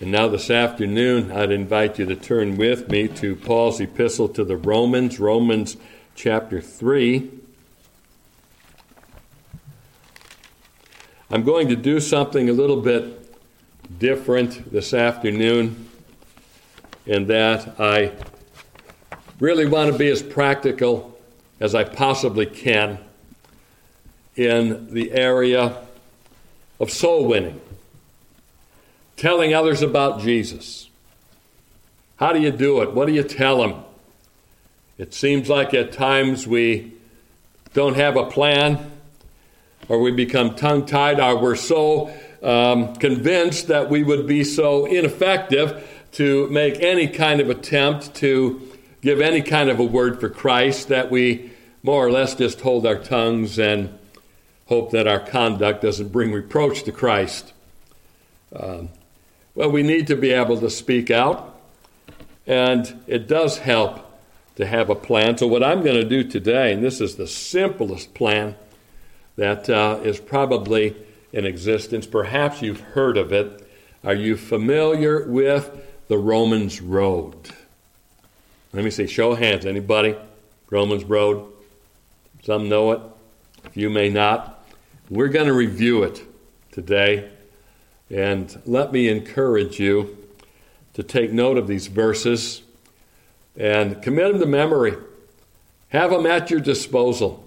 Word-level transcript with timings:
And 0.00 0.10
now, 0.10 0.26
this 0.26 0.50
afternoon, 0.50 1.30
I'd 1.30 1.52
invite 1.52 2.00
you 2.00 2.06
to 2.06 2.16
turn 2.16 2.56
with 2.56 2.88
me 2.88 3.06
to 3.06 3.36
Paul's 3.36 3.80
epistle 3.80 4.28
to 4.30 4.42
the 4.42 4.56
Romans, 4.56 5.20
Romans 5.20 5.76
chapter 6.16 6.60
3. 6.60 7.30
I'm 11.30 11.44
going 11.44 11.68
to 11.68 11.76
do 11.76 12.00
something 12.00 12.50
a 12.50 12.52
little 12.52 12.80
bit 12.80 13.32
different 14.00 14.72
this 14.72 14.92
afternoon 14.92 15.88
in 17.06 17.28
that 17.28 17.80
I 17.80 18.10
really 19.38 19.66
want 19.66 19.92
to 19.92 19.96
be 19.96 20.08
as 20.10 20.24
practical 20.24 21.16
as 21.60 21.72
I 21.72 21.84
possibly 21.84 22.46
can 22.46 22.98
in 24.34 24.92
the 24.92 25.12
area 25.12 25.76
of 26.80 26.90
soul 26.90 27.26
winning 27.28 27.60
telling 29.16 29.54
others 29.54 29.82
about 29.82 30.20
Jesus. 30.20 30.88
How 32.16 32.32
do 32.32 32.40
you 32.40 32.50
do 32.50 32.82
it? 32.82 32.92
What 32.92 33.06
do 33.06 33.12
you 33.12 33.22
tell 33.22 33.58
them? 33.58 33.84
It 34.98 35.12
seems 35.12 35.48
like 35.48 35.74
at 35.74 35.92
times 35.92 36.46
we 36.46 36.92
don't 37.72 37.96
have 37.96 38.16
a 38.16 38.26
plan 38.26 38.92
or 39.88 40.00
we 40.00 40.12
become 40.12 40.54
tongue 40.54 40.86
tied 40.86 41.18
or 41.18 41.40
we're 41.40 41.56
so 41.56 42.14
um, 42.42 42.94
convinced 42.96 43.68
that 43.68 43.90
we 43.90 44.04
would 44.04 44.26
be 44.26 44.44
so 44.44 44.86
ineffective 44.86 45.88
to 46.12 46.48
make 46.48 46.80
any 46.80 47.08
kind 47.08 47.40
of 47.40 47.50
attempt 47.50 48.14
to 48.14 48.70
give 49.02 49.20
any 49.20 49.42
kind 49.42 49.68
of 49.68 49.80
a 49.80 49.84
word 49.84 50.20
for 50.20 50.28
Christ 50.28 50.88
that 50.88 51.10
we 51.10 51.50
more 51.82 52.06
or 52.06 52.10
less 52.10 52.34
just 52.34 52.60
hold 52.60 52.86
our 52.86 52.96
tongues 52.96 53.58
and 53.58 53.98
hope 54.66 54.92
that 54.92 55.06
our 55.06 55.20
conduct 55.20 55.82
doesn't 55.82 56.08
bring 56.08 56.32
reproach 56.32 56.84
to 56.84 56.92
Christ. 56.92 57.52
Um, 58.54 58.88
well, 59.54 59.70
we 59.70 59.82
need 59.82 60.06
to 60.08 60.16
be 60.16 60.32
able 60.32 60.58
to 60.60 60.70
speak 60.70 61.10
out, 61.10 61.60
and 62.46 63.02
it 63.06 63.28
does 63.28 63.58
help 63.58 64.00
to 64.56 64.66
have 64.66 64.90
a 64.90 64.94
plan. 64.94 65.38
So, 65.38 65.46
what 65.46 65.62
I'm 65.62 65.82
going 65.82 65.96
to 65.96 66.04
do 66.04 66.24
today, 66.24 66.72
and 66.72 66.82
this 66.82 67.00
is 67.00 67.16
the 67.16 67.26
simplest 67.26 68.14
plan 68.14 68.56
that 69.36 69.68
uh, 69.68 70.00
is 70.02 70.18
probably 70.18 70.96
in 71.32 71.46
existence, 71.46 72.06
perhaps 72.06 72.62
you've 72.62 72.80
heard 72.80 73.16
of 73.16 73.32
it. 73.32 73.60
Are 74.02 74.14
you 74.14 74.36
familiar 74.36 75.26
with 75.26 75.70
the 76.08 76.18
Romans 76.18 76.80
Road? 76.80 77.34
Let 78.72 78.84
me 78.84 78.90
see, 78.90 79.06
show 79.06 79.32
of 79.32 79.38
hands. 79.38 79.66
Anybody? 79.66 80.16
Romans 80.70 81.04
Road? 81.04 81.50
Some 82.42 82.68
know 82.68 82.92
it, 82.92 83.00
a 83.64 83.70
few 83.70 83.88
may 83.88 84.10
not. 84.10 84.66
We're 85.08 85.28
going 85.28 85.46
to 85.46 85.52
review 85.52 86.02
it 86.02 86.22
today. 86.72 87.30
And 88.10 88.60
let 88.66 88.92
me 88.92 89.08
encourage 89.08 89.80
you 89.80 90.16
to 90.94 91.02
take 91.02 91.32
note 91.32 91.58
of 91.58 91.66
these 91.66 91.86
verses 91.86 92.62
and 93.56 94.02
commit 94.02 94.32
them 94.32 94.40
to 94.40 94.46
memory. 94.46 94.94
Have 95.88 96.10
them 96.10 96.26
at 96.26 96.50
your 96.50 96.60
disposal. 96.60 97.44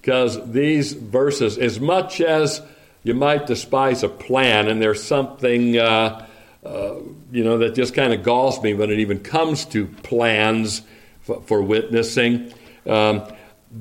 Because 0.00 0.50
these 0.50 0.94
verses, 0.94 1.58
as 1.58 1.78
much 1.78 2.20
as 2.20 2.62
you 3.02 3.14
might 3.14 3.46
despise 3.46 4.02
a 4.02 4.08
plan, 4.08 4.68
and 4.68 4.80
there's 4.80 5.02
something, 5.02 5.76
uh, 5.78 6.26
uh, 6.64 6.94
you 7.30 7.44
know, 7.44 7.58
that 7.58 7.74
just 7.74 7.94
kind 7.94 8.12
of 8.12 8.22
galls 8.22 8.62
me 8.62 8.74
when 8.74 8.90
it 8.90 9.00
even 9.00 9.20
comes 9.20 9.64
to 9.66 9.86
plans 9.86 10.82
for, 11.22 11.42
for 11.42 11.62
witnessing, 11.62 12.52
um, 12.86 13.22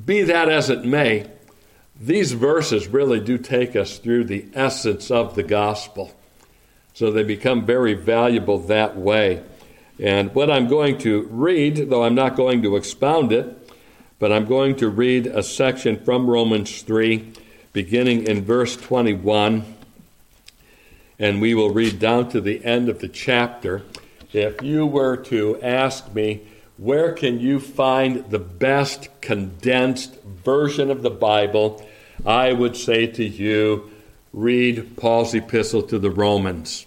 be 0.06 0.24
that 0.24 0.50
as 0.50 0.70
it 0.70 0.84
may, 0.84 1.26
these 2.00 2.32
verses 2.32 2.88
really 2.88 3.20
do 3.20 3.38
take 3.38 3.76
us 3.76 3.98
through 3.98 4.24
the 4.24 4.46
essence 4.54 5.12
of 5.12 5.36
the 5.36 5.44
gospel. 5.44 6.16
So 6.94 7.12
they 7.12 7.24
become 7.24 7.66
very 7.66 7.94
valuable 7.94 8.60
that 8.60 8.98
way. 8.98 9.44
And 10.00 10.34
what 10.34 10.50
I'm 10.50 10.68
going 10.68 10.98
to 11.00 11.24
read, 11.24 11.90
though 11.90 12.04
I'm 12.04 12.16
not 12.16 12.38
going 12.38 12.62
to 12.62 12.78
expound 12.78 13.34
it, 13.34 13.56
but 14.18 14.32
I'm 14.32 14.46
going 14.46 14.78
to 14.78 14.90
read 14.90 15.28
a 15.28 15.44
section 15.44 16.02
from 16.04 16.30
Romans 16.30 16.82
3, 16.82 17.34
beginning 17.74 18.28
in 18.28 18.44
verse 18.44 18.78
21, 18.78 19.76
and 21.20 21.42
we 21.42 21.54
will 21.54 21.72
read 21.72 22.00
down 22.00 22.30
to 22.30 22.40
the 22.40 22.64
end 22.64 22.88
of 22.88 23.00
the 23.00 23.10
chapter. 23.10 23.84
If 24.32 24.62
you 24.62 24.86
were 24.86 25.18
to 25.18 25.62
ask 25.62 26.14
me, 26.14 26.48
where 26.78 27.12
can 27.12 27.42
you 27.42 27.60
find 27.60 28.30
the 28.30 28.40
best 28.40 29.10
condensed 29.20 30.22
version 30.24 30.90
of 30.90 31.02
the 31.02 31.10
Bible? 31.10 31.86
I 32.26 32.52
would 32.54 32.76
say 32.76 33.08
to 33.08 33.24
you, 33.24 33.92
read 34.34 34.98
Paul's 34.98 35.34
epistle 35.34 35.84
to 35.84 36.00
the 36.00 36.12
Romans. 36.12 36.86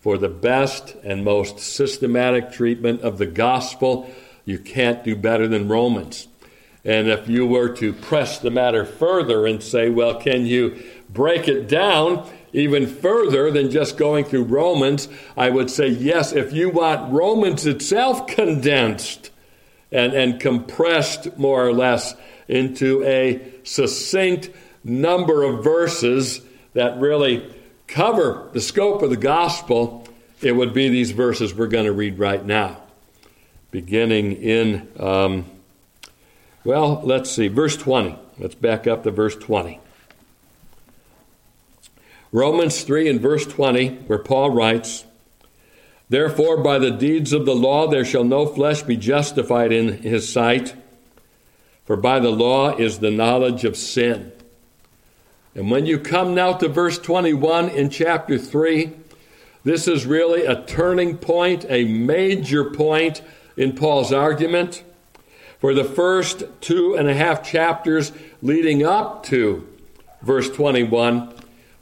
For 0.00 0.18
the 0.18 0.28
best 0.28 0.96
and 1.04 1.24
most 1.24 1.58
systematic 1.58 2.52
treatment 2.52 3.02
of 3.02 3.18
the 3.18 3.26
gospel, 3.26 4.10
you 4.44 4.58
can't 4.58 5.04
do 5.04 5.14
better 5.14 5.46
than 5.46 5.68
Romans. 5.68 6.28
And 6.84 7.08
if 7.08 7.28
you 7.28 7.46
were 7.46 7.68
to 7.76 7.92
press 7.92 8.38
the 8.38 8.50
matter 8.50 8.84
further 8.84 9.46
and 9.46 9.62
say, 9.62 9.88
well, 9.88 10.20
can 10.20 10.46
you 10.46 10.82
break 11.08 11.46
it 11.46 11.68
down 11.68 12.28
even 12.52 12.86
further 12.86 13.50
than 13.50 13.70
just 13.70 13.96
going 13.96 14.24
through 14.24 14.44
Romans? 14.44 15.08
I 15.36 15.50
would 15.50 15.70
say, 15.70 15.88
yes, 15.88 16.32
if 16.32 16.52
you 16.52 16.70
want 16.70 17.12
Romans 17.12 17.66
itself 17.66 18.26
condensed 18.26 19.30
and, 19.92 20.12
and 20.12 20.40
compressed 20.40 21.36
more 21.38 21.64
or 21.64 21.72
less 21.72 22.14
into 22.48 23.02
a 23.04 23.40
succinct 23.64 24.50
number 24.84 25.42
of 25.42 25.62
verses 25.62 26.40
that 26.74 26.98
really 26.98 27.54
cover 27.86 28.48
the 28.52 28.60
scope 28.60 29.02
of 29.02 29.10
the 29.10 29.16
gospel, 29.16 30.06
it 30.40 30.52
would 30.52 30.72
be 30.72 30.88
these 30.88 31.10
verses 31.10 31.54
we're 31.54 31.66
going 31.66 31.84
to 31.84 31.92
read 31.92 32.18
right 32.18 32.44
now. 32.44 32.82
Beginning 33.70 34.32
in, 34.32 34.88
um, 34.98 35.46
well, 36.64 37.00
let's 37.04 37.30
see, 37.30 37.48
verse 37.48 37.76
20. 37.76 38.18
Let's 38.38 38.54
back 38.54 38.86
up 38.86 39.04
to 39.04 39.10
verse 39.10 39.36
20. 39.36 39.78
Romans 42.32 42.82
3 42.82 43.10
and 43.10 43.20
verse 43.20 43.44
20, 43.44 43.88
where 44.06 44.18
Paul 44.18 44.50
writes, 44.50 45.04
Therefore, 46.08 46.62
by 46.62 46.78
the 46.78 46.90
deeds 46.90 47.32
of 47.32 47.44
the 47.44 47.54
law 47.54 47.86
there 47.86 48.04
shall 48.04 48.24
no 48.24 48.46
flesh 48.46 48.82
be 48.82 48.96
justified 48.96 49.70
in 49.72 50.02
his 50.02 50.30
sight, 50.30 50.74
for 51.84 51.96
by 51.96 52.20
the 52.20 52.30
law 52.30 52.76
is 52.76 52.98
the 52.98 53.10
knowledge 53.10 53.64
of 53.64 53.76
sin. 53.76 54.32
And 55.54 55.70
when 55.70 55.84
you 55.86 55.98
come 55.98 56.34
now 56.34 56.54
to 56.54 56.68
verse 56.68 56.98
21 56.98 57.68
in 57.70 57.90
chapter 57.90 58.38
3, 58.38 58.92
this 59.64 59.86
is 59.86 60.06
really 60.06 60.44
a 60.44 60.64
turning 60.64 61.18
point, 61.18 61.66
a 61.68 61.84
major 61.84 62.64
point 62.70 63.22
in 63.56 63.74
Paul's 63.74 64.12
argument. 64.12 64.82
For 65.60 65.74
the 65.74 65.84
first 65.84 66.42
two 66.60 66.94
and 66.94 67.08
a 67.08 67.14
half 67.14 67.44
chapters 67.44 68.12
leading 68.40 68.84
up 68.84 69.24
to 69.26 69.68
verse 70.22 70.50
21, 70.50 71.32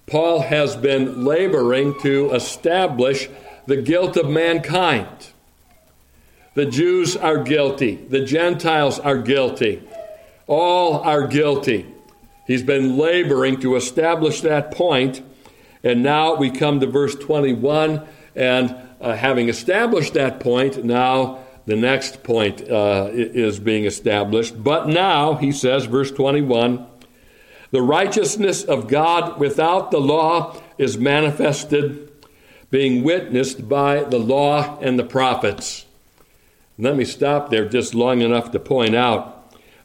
Paul 0.06 0.42
has 0.42 0.76
been 0.76 1.24
laboring 1.24 1.98
to 2.00 2.32
establish 2.32 3.28
the 3.66 3.76
guilt 3.76 4.16
of 4.16 4.28
mankind. 4.28 5.30
The 6.54 6.66
Jews 6.66 7.16
are 7.16 7.42
guilty, 7.42 7.94
the 7.94 8.24
Gentiles 8.24 8.98
are 8.98 9.16
guilty, 9.16 9.82
all 10.50 11.00
are 11.02 11.28
guilty. 11.28 11.86
He's 12.44 12.64
been 12.64 12.98
laboring 12.98 13.60
to 13.60 13.76
establish 13.76 14.40
that 14.40 14.72
point, 14.72 15.22
and 15.84 16.02
now 16.02 16.34
we 16.34 16.50
come 16.50 16.80
to 16.80 16.88
verse 16.88 17.14
21, 17.14 18.04
and 18.34 18.74
uh, 19.00 19.14
having 19.14 19.48
established 19.48 20.14
that 20.14 20.40
point, 20.40 20.84
now 20.84 21.38
the 21.66 21.76
next 21.76 22.24
point 22.24 22.68
uh, 22.68 23.10
is 23.12 23.60
being 23.60 23.84
established. 23.84 24.60
But 24.62 24.88
now, 24.88 25.34
he 25.34 25.52
says, 25.52 25.84
verse 25.84 26.10
21, 26.10 26.84
the 27.70 27.82
righteousness 27.82 28.64
of 28.64 28.88
God 28.88 29.38
without 29.38 29.92
the 29.92 30.00
law 30.00 30.60
is 30.78 30.98
manifested, 30.98 32.10
being 32.72 33.04
witnessed 33.04 33.68
by 33.68 34.02
the 34.02 34.18
law 34.18 34.80
and 34.80 34.98
the 34.98 35.04
prophets. 35.04 35.86
Let 36.76 36.96
me 36.96 37.04
stop 37.04 37.50
there 37.50 37.68
just 37.68 37.94
long 37.94 38.20
enough 38.20 38.50
to 38.50 38.58
point 38.58 38.96
out 38.96 39.39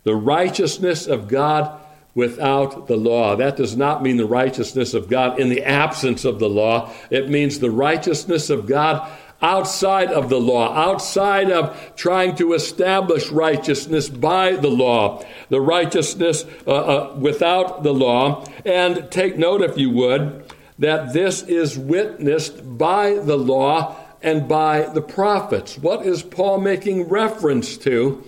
the 0.06 0.16
righteousness 0.16 1.08
of 1.08 1.28
God 1.28 1.82
without 2.14 2.88
the 2.88 2.96
law. 2.96 3.36
That 3.36 3.58
does 3.58 3.76
not 3.76 4.02
mean 4.02 4.16
the 4.16 4.26
righteousness 4.26 4.94
of 4.94 5.10
God 5.10 5.38
in 5.38 5.50
the 5.50 5.64
absence 5.64 6.24
of 6.24 6.40
the 6.40 6.48
law. 6.48 6.94
It 7.10 7.30
means 7.30 7.60
the 7.60 7.72
righteousness 7.72 8.50
of 8.50 8.66
God 8.66 9.12
outside 9.42 10.12
of 10.12 10.30
the 10.30 10.40
law, 10.40 10.74
outside 10.74 11.52
of 11.52 11.94
trying 11.98 12.36
to 12.36 12.54
establish 12.54 13.30
righteousness 13.30 14.08
by 14.08 14.54
the 14.54 14.70
law, 14.70 15.24
the 15.50 15.60
righteousness 15.60 16.46
uh, 16.66 16.72
uh, 16.72 17.16
without 17.20 17.84
the 17.84 17.94
law. 17.94 18.46
And 18.64 19.12
take 19.12 19.38
note, 19.38 19.62
if 19.62 19.78
you 19.78 19.90
would, 19.90 20.54
that 20.80 21.14
this 21.14 21.42
is 21.44 21.78
witnessed 21.78 22.78
by 22.78 23.16
the 23.16 23.38
law 23.38 23.98
and 24.22 24.48
by 24.48 24.84
the 24.94 25.02
prophets. 25.02 25.78
What 25.78 26.06
is 26.06 26.24
Paul 26.24 26.62
making 26.62 27.10
reference 27.10 27.78
to 27.80 28.24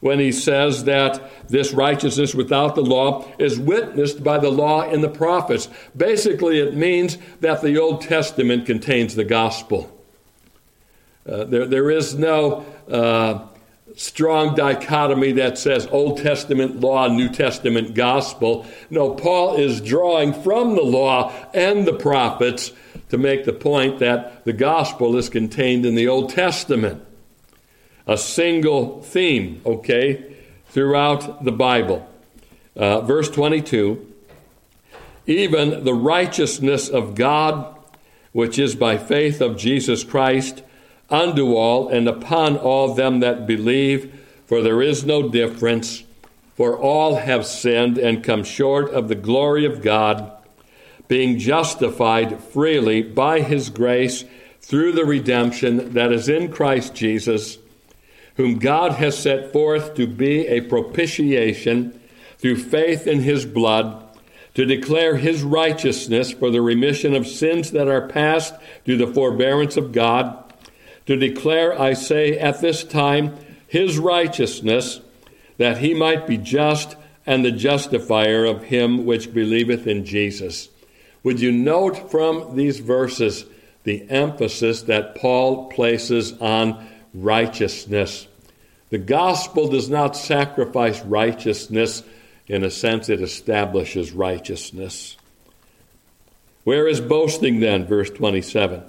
when 0.00 0.18
he 0.18 0.32
says 0.32 0.84
that 0.84 1.30
this 1.48 1.72
righteousness 1.72 2.34
without 2.34 2.74
the 2.74 2.82
law 2.82 3.26
is 3.38 3.58
witnessed 3.58 4.24
by 4.24 4.38
the 4.38 4.50
law 4.50 4.82
and 4.82 5.04
the 5.04 5.08
prophets. 5.08 5.68
Basically, 5.96 6.58
it 6.58 6.74
means 6.74 7.18
that 7.40 7.60
the 7.60 7.78
Old 7.78 8.00
Testament 8.00 8.66
contains 8.66 9.14
the 9.14 9.24
gospel. 9.24 9.96
Uh, 11.28 11.44
there, 11.44 11.66
there 11.66 11.90
is 11.90 12.14
no 12.14 12.64
uh, 12.90 13.46
strong 13.94 14.54
dichotomy 14.54 15.32
that 15.32 15.58
says 15.58 15.86
Old 15.90 16.16
Testament 16.18 16.80
law, 16.80 17.06
New 17.08 17.28
Testament 17.28 17.94
gospel. 17.94 18.66
No, 18.88 19.10
Paul 19.10 19.56
is 19.56 19.82
drawing 19.82 20.32
from 20.32 20.76
the 20.76 20.82
law 20.82 21.30
and 21.52 21.86
the 21.86 21.92
prophets 21.92 22.72
to 23.10 23.18
make 23.18 23.44
the 23.44 23.52
point 23.52 23.98
that 23.98 24.44
the 24.46 24.52
gospel 24.54 25.16
is 25.16 25.28
contained 25.28 25.84
in 25.84 25.94
the 25.94 26.08
Old 26.08 26.30
Testament 26.30 27.04
a 28.06 28.16
single 28.16 29.02
theme, 29.02 29.60
okay, 29.64 30.34
throughout 30.66 31.44
the 31.44 31.52
Bible. 31.52 32.08
Uh, 32.76 33.00
verse 33.00 33.30
22 33.30 34.06
Even 35.26 35.84
the 35.84 35.94
righteousness 35.94 36.88
of 36.88 37.14
God, 37.14 37.76
which 38.32 38.58
is 38.58 38.74
by 38.74 38.96
faith 38.96 39.40
of 39.40 39.56
Jesus 39.56 40.04
Christ, 40.04 40.62
unto 41.08 41.54
all 41.54 41.88
and 41.88 42.08
upon 42.08 42.56
all 42.56 42.94
them 42.94 43.20
that 43.20 43.46
believe, 43.46 44.14
for 44.46 44.62
there 44.62 44.80
is 44.80 45.04
no 45.04 45.28
difference, 45.28 46.04
for 46.54 46.78
all 46.78 47.16
have 47.16 47.44
sinned 47.44 47.98
and 47.98 48.22
come 48.22 48.44
short 48.44 48.90
of 48.90 49.08
the 49.08 49.14
glory 49.14 49.64
of 49.64 49.82
God, 49.82 50.30
being 51.08 51.38
justified 51.38 52.38
freely 52.38 53.02
by 53.02 53.40
his 53.40 53.70
grace 53.70 54.24
through 54.60 54.92
the 54.92 55.04
redemption 55.04 55.94
that 55.94 56.12
is 56.12 56.28
in 56.28 56.52
Christ 56.52 56.94
Jesus 56.94 57.58
whom 58.40 58.58
God 58.58 58.92
has 58.92 59.18
set 59.18 59.52
forth 59.52 59.92
to 59.96 60.06
be 60.06 60.46
a 60.46 60.62
propitiation 60.62 62.00
through 62.38 62.56
faith 62.56 63.06
in 63.06 63.20
his 63.20 63.44
blood, 63.44 64.02
to 64.54 64.64
declare 64.64 65.18
his 65.18 65.42
righteousness 65.42 66.32
for 66.32 66.50
the 66.50 66.62
remission 66.62 67.14
of 67.14 67.26
sins 67.26 67.72
that 67.72 67.86
are 67.86 68.08
past 68.08 68.54
through 68.86 68.96
the 68.96 69.12
forbearance 69.12 69.76
of 69.76 69.92
God, 69.92 70.42
to 71.04 71.16
declare, 71.16 71.78
I 71.78 71.92
say, 71.92 72.38
at 72.38 72.62
this 72.62 72.82
time, 72.82 73.36
his 73.66 73.98
righteousness, 73.98 75.02
that 75.58 75.76
he 75.76 75.92
might 75.92 76.26
be 76.26 76.38
just 76.38 76.96
and 77.26 77.44
the 77.44 77.52
justifier 77.52 78.46
of 78.46 78.62
him 78.64 79.04
which 79.04 79.34
believeth 79.34 79.86
in 79.86 80.06
Jesus. 80.06 80.70
Would 81.24 81.40
you 81.40 81.52
note 81.52 82.10
from 82.10 82.56
these 82.56 82.80
verses 82.80 83.44
the 83.84 84.08
emphasis 84.08 84.80
that 84.84 85.14
Paul 85.14 85.68
places 85.68 86.32
on 86.40 86.88
righteousness? 87.12 88.26
The 88.90 88.98
gospel 88.98 89.68
does 89.68 89.88
not 89.88 90.16
sacrifice 90.16 91.00
righteousness. 91.02 92.02
In 92.48 92.64
a 92.64 92.70
sense, 92.70 93.08
it 93.08 93.22
establishes 93.22 94.12
righteousness. 94.12 95.16
Where 96.64 96.86
is 96.86 97.00
boasting 97.00 97.60
then? 97.60 97.86
Verse 97.86 98.10
27. 98.10 98.82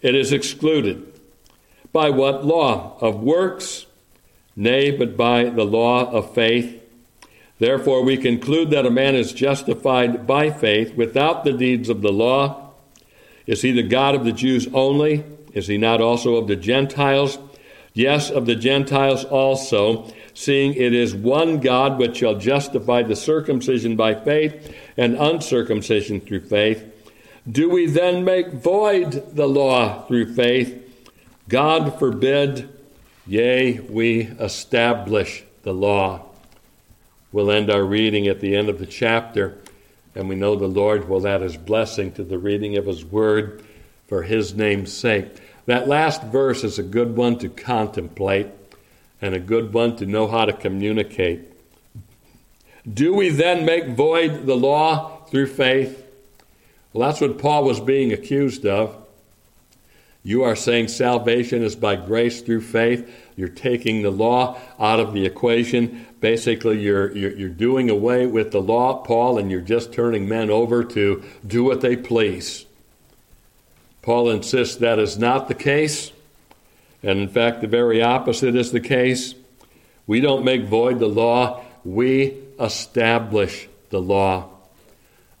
It 0.00 0.14
is 0.14 0.32
excluded. 0.32 1.12
By 1.92 2.10
what 2.10 2.44
law? 2.44 2.96
Of 3.00 3.20
works? 3.20 3.86
Nay, 4.56 4.92
but 4.92 5.16
by 5.16 5.44
the 5.44 5.64
law 5.64 6.10
of 6.10 6.34
faith. 6.34 6.80
Therefore, 7.58 8.02
we 8.02 8.16
conclude 8.16 8.70
that 8.70 8.86
a 8.86 8.90
man 8.90 9.14
is 9.14 9.32
justified 9.32 10.26
by 10.26 10.50
faith 10.50 10.94
without 10.94 11.44
the 11.44 11.52
deeds 11.52 11.88
of 11.88 12.02
the 12.02 12.12
law. 12.12 12.70
Is 13.46 13.62
he 13.62 13.72
the 13.72 13.82
God 13.82 14.14
of 14.14 14.24
the 14.24 14.32
Jews 14.32 14.68
only? 14.72 15.24
Is 15.52 15.66
he 15.66 15.78
not 15.78 16.00
also 16.00 16.36
of 16.36 16.48
the 16.48 16.56
Gentiles? 16.56 17.38
Yes, 17.94 18.30
of 18.30 18.44
the 18.44 18.54
Gentiles 18.54 19.24
also, 19.24 20.12
seeing 20.34 20.74
it 20.74 20.92
is 20.92 21.14
one 21.14 21.60
God 21.60 21.98
which 21.98 22.18
shall 22.18 22.34
justify 22.34 23.02
the 23.02 23.16
circumcision 23.16 23.96
by 23.96 24.14
faith 24.14 24.76
and 24.96 25.16
uncircumcision 25.16 26.20
through 26.20 26.42
faith. 26.42 26.84
Do 27.50 27.70
we 27.70 27.86
then 27.86 28.24
make 28.24 28.52
void 28.52 29.34
the 29.34 29.46
law 29.46 30.02
through 30.06 30.34
faith? 30.34 30.80
God 31.48 31.98
forbid. 31.98 32.68
Yea, 33.26 33.80
we 33.80 34.22
establish 34.38 35.44
the 35.62 35.72
law. 35.72 36.26
We'll 37.32 37.50
end 37.50 37.70
our 37.70 37.82
reading 37.82 38.28
at 38.28 38.40
the 38.40 38.54
end 38.54 38.68
of 38.68 38.78
the 38.78 38.86
chapter, 38.86 39.58
and 40.14 40.28
we 40.28 40.34
know 40.34 40.56
the 40.56 40.66
Lord 40.66 41.08
will 41.08 41.26
add 41.26 41.40
his 41.40 41.56
blessing 41.56 42.12
to 42.12 42.22
the 42.22 42.38
reading 42.38 42.76
of 42.76 42.86
his 42.86 43.04
word 43.04 43.64
for 44.06 44.22
his 44.22 44.54
name's 44.54 44.92
sake. 44.92 45.40
That 45.66 45.88
last 45.88 46.22
verse 46.24 46.64
is 46.64 46.78
a 46.78 46.82
good 46.82 47.16
one 47.16 47.38
to 47.38 47.48
contemplate 47.48 48.48
and 49.22 49.34
a 49.34 49.40
good 49.40 49.72
one 49.72 49.96
to 49.96 50.06
know 50.06 50.26
how 50.28 50.44
to 50.44 50.52
communicate. 50.52 51.50
Do 52.92 53.14
we 53.14 53.30
then 53.30 53.64
make 53.64 53.88
void 53.88 54.44
the 54.44 54.56
law 54.56 55.24
through 55.30 55.46
faith? 55.46 56.04
Well, 56.92 57.08
that's 57.08 57.20
what 57.20 57.38
Paul 57.38 57.64
was 57.64 57.80
being 57.80 58.12
accused 58.12 58.66
of. 58.66 58.94
You 60.22 60.42
are 60.44 60.56
saying 60.56 60.88
salvation 60.88 61.62
is 61.62 61.76
by 61.76 61.96
grace 61.96 62.40
through 62.40 62.62
faith. 62.62 63.10
You're 63.36 63.48
taking 63.48 64.02
the 64.02 64.10
law 64.10 64.58
out 64.78 65.00
of 65.00 65.12
the 65.12 65.26
equation. 65.26 66.06
Basically, 66.20 66.80
you're, 66.80 67.14
you're, 67.14 67.36
you're, 67.36 67.48
doing 67.50 67.90
away 67.90 68.26
with 68.26 68.50
the 68.50 68.62
law, 68.62 69.02
Paul, 69.02 69.38
and 69.38 69.50
you're 69.50 69.60
just 69.60 69.92
turning 69.92 70.26
men 70.26 70.50
over 70.50 70.82
to 70.82 71.22
do 71.46 71.64
what 71.64 71.82
they 71.82 71.96
please. 71.96 72.64
Paul 74.04 74.28
insists 74.28 74.76
that 74.76 74.98
is 74.98 75.16
not 75.16 75.48
the 75.48 75.54
case. 75.54 76.12
And 77.02 77.18
in 77.18 77.28
fact, 77.28 77.62
the 77.62 77.66
very 77.66 78.02
opposite 78.02 78.54
is 78.54 78.70
the 78.70 78.78
case. 78.78 79.34
We 80.06 80.20
don't 80.20 80.44
make 80.44 80.64
void 80.64 80.98
the 80.98 81.08
law, 81.08 81.64
we 81.86 82.36
establish 82.60 83.66
the 83.88 84.02
law. 84.02 84.50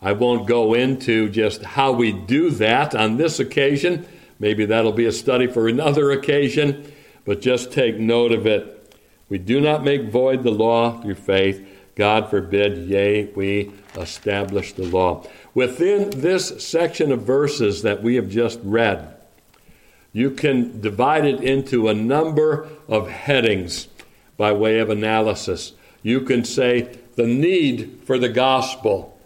I 0.00 0.12
won't 0.12 0.46
go 0.46 0.72
into 0.72 1.28
just 1.28 1.62
how 1.62 1.92
we 1.92 2.12
do 2.12 2.52
that 2.52 2.94
on 2.94 3.18
this 3.18 3.38
occasion. 3.38 4.06
Maybe 4.38 4.64
that'll 4.64 4.92
be 4.92 5.04
a 5.04 5.12
study 5.12 5.46
for 5.46 5.68
another 5.68 6.10
occasion, 6.10 6.90
but 7.26 7.42
just 7.42 7.70
take 7.70 7.98
note 7.98 8.32
of 8.32 8.46
it. 8.46 8.96
We 9.28 9.36
do 9.36 9.60
not 9.60 9.84
make 9.84 10.04
void 10.08 10.42
the 10.42 10.50
law 10.50 11.02
through 11.02 11.16
faith. 11.16 11.66
God 11.96 12.30
forbid, 12.30 12.88
yea, 12.88 13.26
we 13.26 13.72
establish 13.94 14.72
the 14.72 14.84
law. 14.84 15.26
Within 15.54 16.10
this 16.10 16.64
section 16.66 17.12
of 17.12 17.22
verses 17.22 17.82
that 17.82 18.02
we 18.02 18.16
have 18.16 18.28
just 18.28 18.58
read, 18.64 19.14
you 20.12 20.30
can 20.30 20.80
divide 20.80 21.24
it 21.24 21.42
into 21.42 21.88
a 21.88 21.94
number 21.94 22.68
of 22.88 23.08
headings 23.08 23.88
by 24.36 24.52
way 24.52 24.80
of 24.80 24.90
analysis. 24.90 25.72
You 26.02 26.20
can 26.20 26.44
say 26.44 26.98
the 27.14 27.26
need 27.26 28.00
for 28.04 28.18
the 28.18 28.28
gospel 28.28 29.18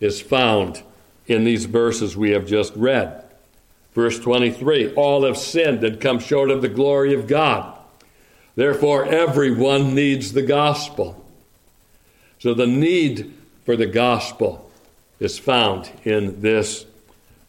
is 0.00 0.20
found 0.20 0.82
in 1.26 1.44
these 1.44 1.64
verses 1.64 2.16
we 2.16 2.30
have 2.30 2.46
just 2.46 2.74
read. 2.76 3.24
Verse 3.94 4.18
23 4.18 4.94
All 4.94 5.24
have 5.24 5.36
sinned 5.36 5.82
and 5.82 6.00
come 6.00 6.18
short 6.18 6.50
of 6.50 6.62
the 6.62 6.68
glory 6.68 7.14
of 7.14 7.26
God. 7.26 7.78
Therefore, 8.54 9.04
everyone 9.06 9.94
needs 9.94 10.32
the 10.32 10.42
gospel. 10.42 11.24
So, 12.38 12.54
the 12.54 12.66
need 12.66 13.32
for 13.64 13.76
the 13.76 13.86
gospel 13.86 14.69
is 15.20 15.38
found 15.38 15.90
in 16.04 16.40
this 16.40 16.86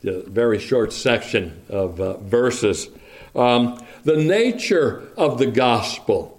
very 0.03 0.59
short 0.59 0.93
section 0.93 1.61
of 1.69 1.99
uh, 1.99 2.17
verses. 2.17 2.89
Um, 3.35 3.83
the 4.03 4.17
nature 4.17 5.09
of 5.17 5.37
the 5.37 5.47
gospel 5.47 6.37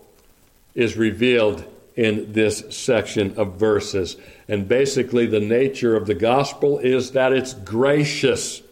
is 0.74 0.96
revealed 0.96 1.64
in 1.96 2.32
this 2.32 2.64
section 2.70 3.36
of 3.36 3.56
verses. 3.56 4.16
And 4.48 4.66
basically, 4.66 5.26
the 5.26 5.40
nature 5.40 5.96
of 5.96 6.06
the 6.06 6.14
gospel 6.14 6.78
is 6.78 7.12
that 7.12 7.32
it's 7.32 7.54
gracious, 7.54 8.62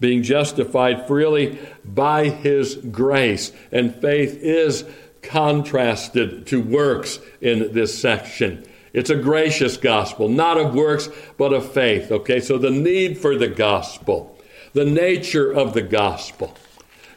being 0.00 0.22
justified 0.22 1.06
freely 1.06 1.58
by 1.84 2.28
his 2.28 2.76
grace. 2.76 3.52
And 3.70 3.94
faith 3.94 4.38
is 4.42 4.84
contrasted 5.22 6.46
to 6.48 6.62
works 6.62 7.18
in 7.40 7.72
this 7.72 7.98
section. 7.98 8.64
It's 8.96 9.10
a 9.10 9.16
gracious 9.16 9.76
gospel, 9.76 10.30
not 10.30 10.56
of 10.56 10.74
works, 10.74 11.10
but 11.36 11.52
of 11.52 11.70
faith. 11.70 12.10
Okay, 12.10 12.40
so 12.40 12.56
the 12.56 12.70
need 12.70 13.18
for 13.18 13.36
the 13.36 13.46
gospel, 13.46 14.38
the 14.72 14.86
nature 14.86 15.52
of 15.52 15.74
the 15.74 15.82
gospel. 15.82 16.56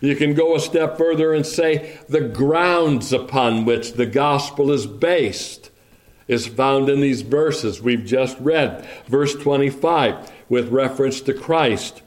You 0.01 0.17
can 0.17 0.33
go 0.33 0.55
a 0.55 0.59
step 0.59 0.97
further 0.97 1.33
and 1.33 1.45
say 1.45 1.97
the 2.09 2.19
grounds 2.19 3.13
upon 3.13 3.63
which 3.63 3.93
the 3.93 4.05
gospel 4.05 4.73
is 4.73 4.85
based 4.85 5.71
is 6.27 6.47
found 6.47 6.89
in 6.89 6.99
these 6.99 7.21
verses 7.21 7.81
we've 7.81 8.05
just 8.05 8.37
read. 8.41 8.85
Verse 9.07 9.33
25, 9.35 10.29
with 10.49 10.73
reference 10.73 11.21
to 11.21 11.33
Christ, 11.33 12.01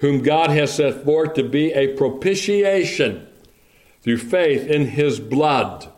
whom 0.00 0.22
God 0.22 0.48
has 0.48 0.72
set 0.72 1.04
forth 1.04 1.34
to 1.34 1.42
be 1.42 1.74
a 1.74 1.94
propitiation 1.96 3.28
through 4.00 4.18
faith 4.18 4.66
in 4.66 4.86
his 4.86 5.20
blood 5.20 5.92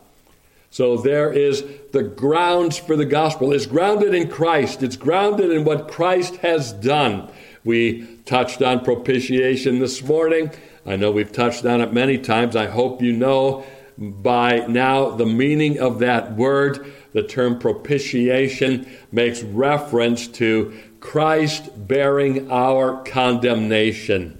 so 0.71 0.95
there 0.95 1.33
is 1.33 1.65
the 1.91 2.01
grounds 2.01 2.77
for 2.77 2.95
the 2.95 3.05
gospel. 3.05 3.51
It's 3.51 3.65
grounded 3.65 4.15
in 4.15 4.29
Christ. 4.29 4.81
It's 4.81 4.95
grounded 4.95 5.51
in 5.51 5.65
what 5.65 5.91
Christ 5.91 6.37
has 6.37 6.71
done. 6.71 7.29
We 7.65 8.07
touched 8.25 8.61
on 8.61 8.83
propitiation 8.83 9.79
this 9.79 10.01
morning. 10.01 10.49
I 10.85 10.95
know 10.95 11.11
we've 11.11 11.31
touched 11.31 11.65
on 11.65 11.81
it 11.81 11.91
many 11.91 12.17
times. 12.17 12.55
I 12.55 12.67
hope 12.67 13.01
you 13.01 13.11
know 13.11 13.65
by 13.97 14.65
now 14.67 15.09
the 15.09 15.25
meaning 15.25 15.77
of 15.77 15.99
that 15.99 16.37
word. 16.37 16.91
The 17.11 17.23
term 17.23 17.59
propitiation 17.59 18.89
makes 19.11 19.43
reference 19.43 20.25
to 20.29 20.73
Christ 21.01 21.69
bearing 21.85 22.49
our 22.49 23.03
condemnation. 23.03 24.39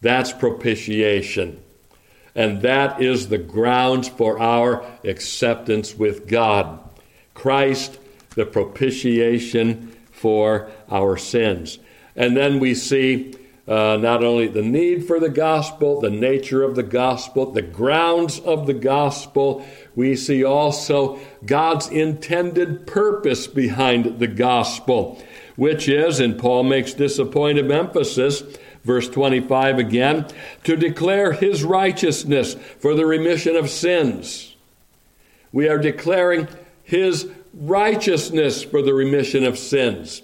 That's 0.00 0.32
propitiation. 0.32 1.62
And 2.36 2.60
that 2.62 3.02
is 3.02 3.28
the 3.28 3.38
grounds 3.38 4.08
for 4.08 4.38
our 4.38 4.84
acceptance 5.02 5.96
with 5.96 6.28
God. 6.28 6.78
Christ, 7.32 7.98
the 8.34 8.44
propitiation 8.44 9.96
for 10.12 10.70
our 10.90 11.16
sins. 11.16 11.78
And 12.14 12.36
then 12.36 12.60
we 12.60 12.74
see 12.74 13.34
uh, 13.66 13.96
not 14.00 14.22
only 14.22 14.46
the 14.46 14.62
need 14.62 15.06
for 15.06 15.18
the 15.18 15.30
gospel, 15.30 16.00
the 16.00 16.10
nature 16.10 16.62
of 16.62 16.76
the 16.76 16.82
gospel, 16.82 17.50
the 17.50 17.62
grounds 17.62 18.38
of 18.40 18.66
the 18.66 18.74
gospel, 18.74 19.66
we 19.94 20.14
see 20.14 20.44
also 20.44 21.18
God's 21.44 21.88
intended 21.88 22.86
purpose 22.86 23.46
behind 23.46 24.18
the 24.18 24.28
gospel, 24.28 25.20
which 25.56 25.88
is, 25.88 26.20
and 26.20 26.38
Paul 26.38 26.62
makes 26.62 26.94
this 26.94 27.18
a 27.18 27.24
point 27.24 27.58
of 27.58 27.70
emphasis, 27.70 28.42
verse 28.86 29.08
25 29.08 29.78
again, 29.78 30.26
to 30.64 30.76
declare 30.76 31.32
his 31.32 31.64
righteousness 31.64 32.54
for 32.78 32.94
the 32.94 33.04
remission 33.04 33.56
of 33.56 33.68
sins. 33.68 34.54
We 35.52 35.68
are 35.68 35.78
declaring 35.78 36.48
his 36.84 37.28
righteousness 37.52 38.62
for 38.62 38.80
the 38.80 38.94
remission 38.94 39.44
of 39.44 39.58
sins. 39.58 40.22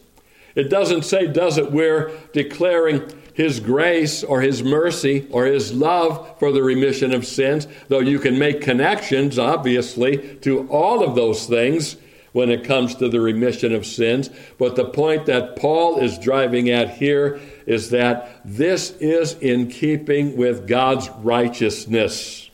It 0.55 0.71
doesn't 0.71 1.05
say, 1.05 1.27
does 1.27 1.59
it? 1.59 1.73
We're 1.73 2.13
declaring 2.33 3.11
his 3.35 3.61
grace 3.61 4.23
or 4.23 4.41
His 4.43 4.63
mercy 4.63 5.27
or 5.31 5.47
His 5.47 5.73
love 5.73 6.39
for 6.39 6.53
the 6.53 6.63
remission 6.63 7.13
of 7.15 7.27
sins, 7.27 7.67
though 7.89 8.01
you 8.01 8.19
can 8.19 8.39
make 8.39 8.61
connections, 8.61 9.39
obviously, 9.39 10.37
to 10.43 10.69
all 10.69 11.03
of 11.03 11.15
those 11.15 11.47
things 11.47 11.97
when 12.33 12.51
it 12.51 12.65
comes 12.65 12.95
to 12.97 13.09
the 13.09 13.21
remission 13.21 13.75
of 13.75 13.87
sins. 13.87 14.31
But 14.59 14.77
the 14.77 14.85
point 14.85 15.27
that 15.27 15.57
Paul 15.57 15.99
is 15.99 16.19
driving 16.19 16.71
at 16.71 16.91
here 16.91 17.41
is 17.67 17.91
that 17.91 18.41
this 18.45 18.91
is 18.93 19.35
in 19.35 19.69
keeping 19.69 20.37
with 20.37 20.67
God's 20.67 21.09
righteousness. 21.21 22.51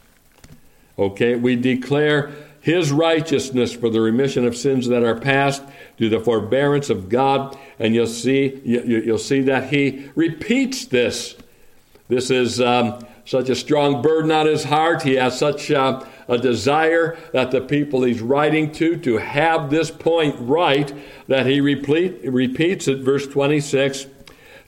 Okay, 0.99 1.37
we 1.37 1.57
declare 1.57 2.33
his 2.61 2.91
righteousness 2.91 3.73
for 3.73 3.89
the 3.89 4.01
remission 4.01 4.45
of 4.47 4.57
sins 4.57 4.89
that 4.89 5.03
are 5.03 5.19
past 5.19 5.63
through 5.97 6.11
the 6.11 6.21
forbearance 6.21 6.91
of 6.91 7.09
God. 7.09 7.57
And 7.79 7.95
you'll 7.95 8.07
see, 8.07 8.61
you, 8.65 9.05
will 9.07 9.19
see 9.19 9.41
that 9.43 9.73
he 9.73 10.11
repeats 10.15 10.85
this. 10.87 11.37
This 12.09 12.31
is 12.31 12.61
um, 12.61 13.07
such 13.25 13.49
a 13.49 13.55
strong 13.55 14.03
burden 14.03 14.31
on 14.33 14.47
his 14.47 14.65
heart. 14.65 15.03
He 15.03 15.15
has 15.15 15.39
such 15.39 15.71
uh, 15.71 16.05
a 16.29 16.39
desire 16.39 17.17
that 17.33 17.51
the 17.51 17.61
people 17.61 18.03
he's 18.03 18.21
writing 18.21 18.73
to 18.73 18.97
to 18.99 19.19
have 19.19 19.71
this 19.71 19.91
point 19.91 20.37
right 20.39 20.93
that 21.27 21.47
he 21.47 21.61
repeat, 21.61 22.21
repeats 22.25 22.89
it, 22.89 22.99
verse 22.99 23.27
26, 23.27 24.07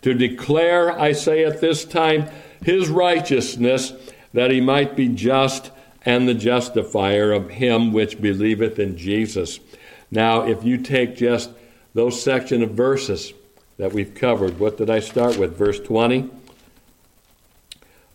to 0.02 0.14
declare, 0.14 0.99
I 0.99 1.12
say 1.12 1.45
at 1.45 1.61
this 1.61 1.85
time, 1.85 2.28
his 2.64 2.88
righteousness, 2.88 3.92
that 4.33 4.50
he 4.50 4.61
might 4.61 4.97
be 4.97 5.09
just 5.09 5.71
and 6.04 6.26
the 6.26 6.35
justifier 6.35 7.33
of 7.33 7.50
him 7.50 7.92
which 7.92 8.21
believeth 8.21 8.78
in 8.78 8.97
Jesus. 8.97 9.61
Now, 10.11 10.47
if 10.47 10.64
you 10.64 10.78
take 10.78 11.16
just 11.16 11.50
those 11.95 12.23
section 12.23 12.62
of 12.62 12.71
verses 12.71 13.33
that 13.76 13.92
we've 13.92 14.14
covered, 14.14 14.59
what 14.59 14.76
did 14.78 14.88
I 14.90 15.00
start 15.00 15.37
with? 15.37 15.57
Verse 15.57 15.78
20? 15.80 16.30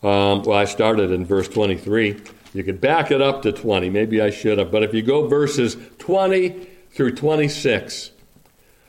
Um, 0.03 0.43
well, 0.43 0.53
I 0.53 0.65
started 0.65 1.11
in 1.11 1.25
verse 1.25 1.47
23. 1.47 2.21
You 2.53 2.63
could 2.63 2.79
back 2.79 3.11
it 3.11 3.21
up 3.21 3.41
to 3.41 3.51
20. 3.51 3.89
Maybe 3.89 4.21
I 4.21 4.29
should 4.29 4.57
have. 4.57 4.71
But 4.71 4.83
if 4.83 4.93
you 4.93 5.01
go 5.01 5.27
verses 5.27 5.77
20 5.99 6.67
through 6.91 7.15
26, 7.15 8.11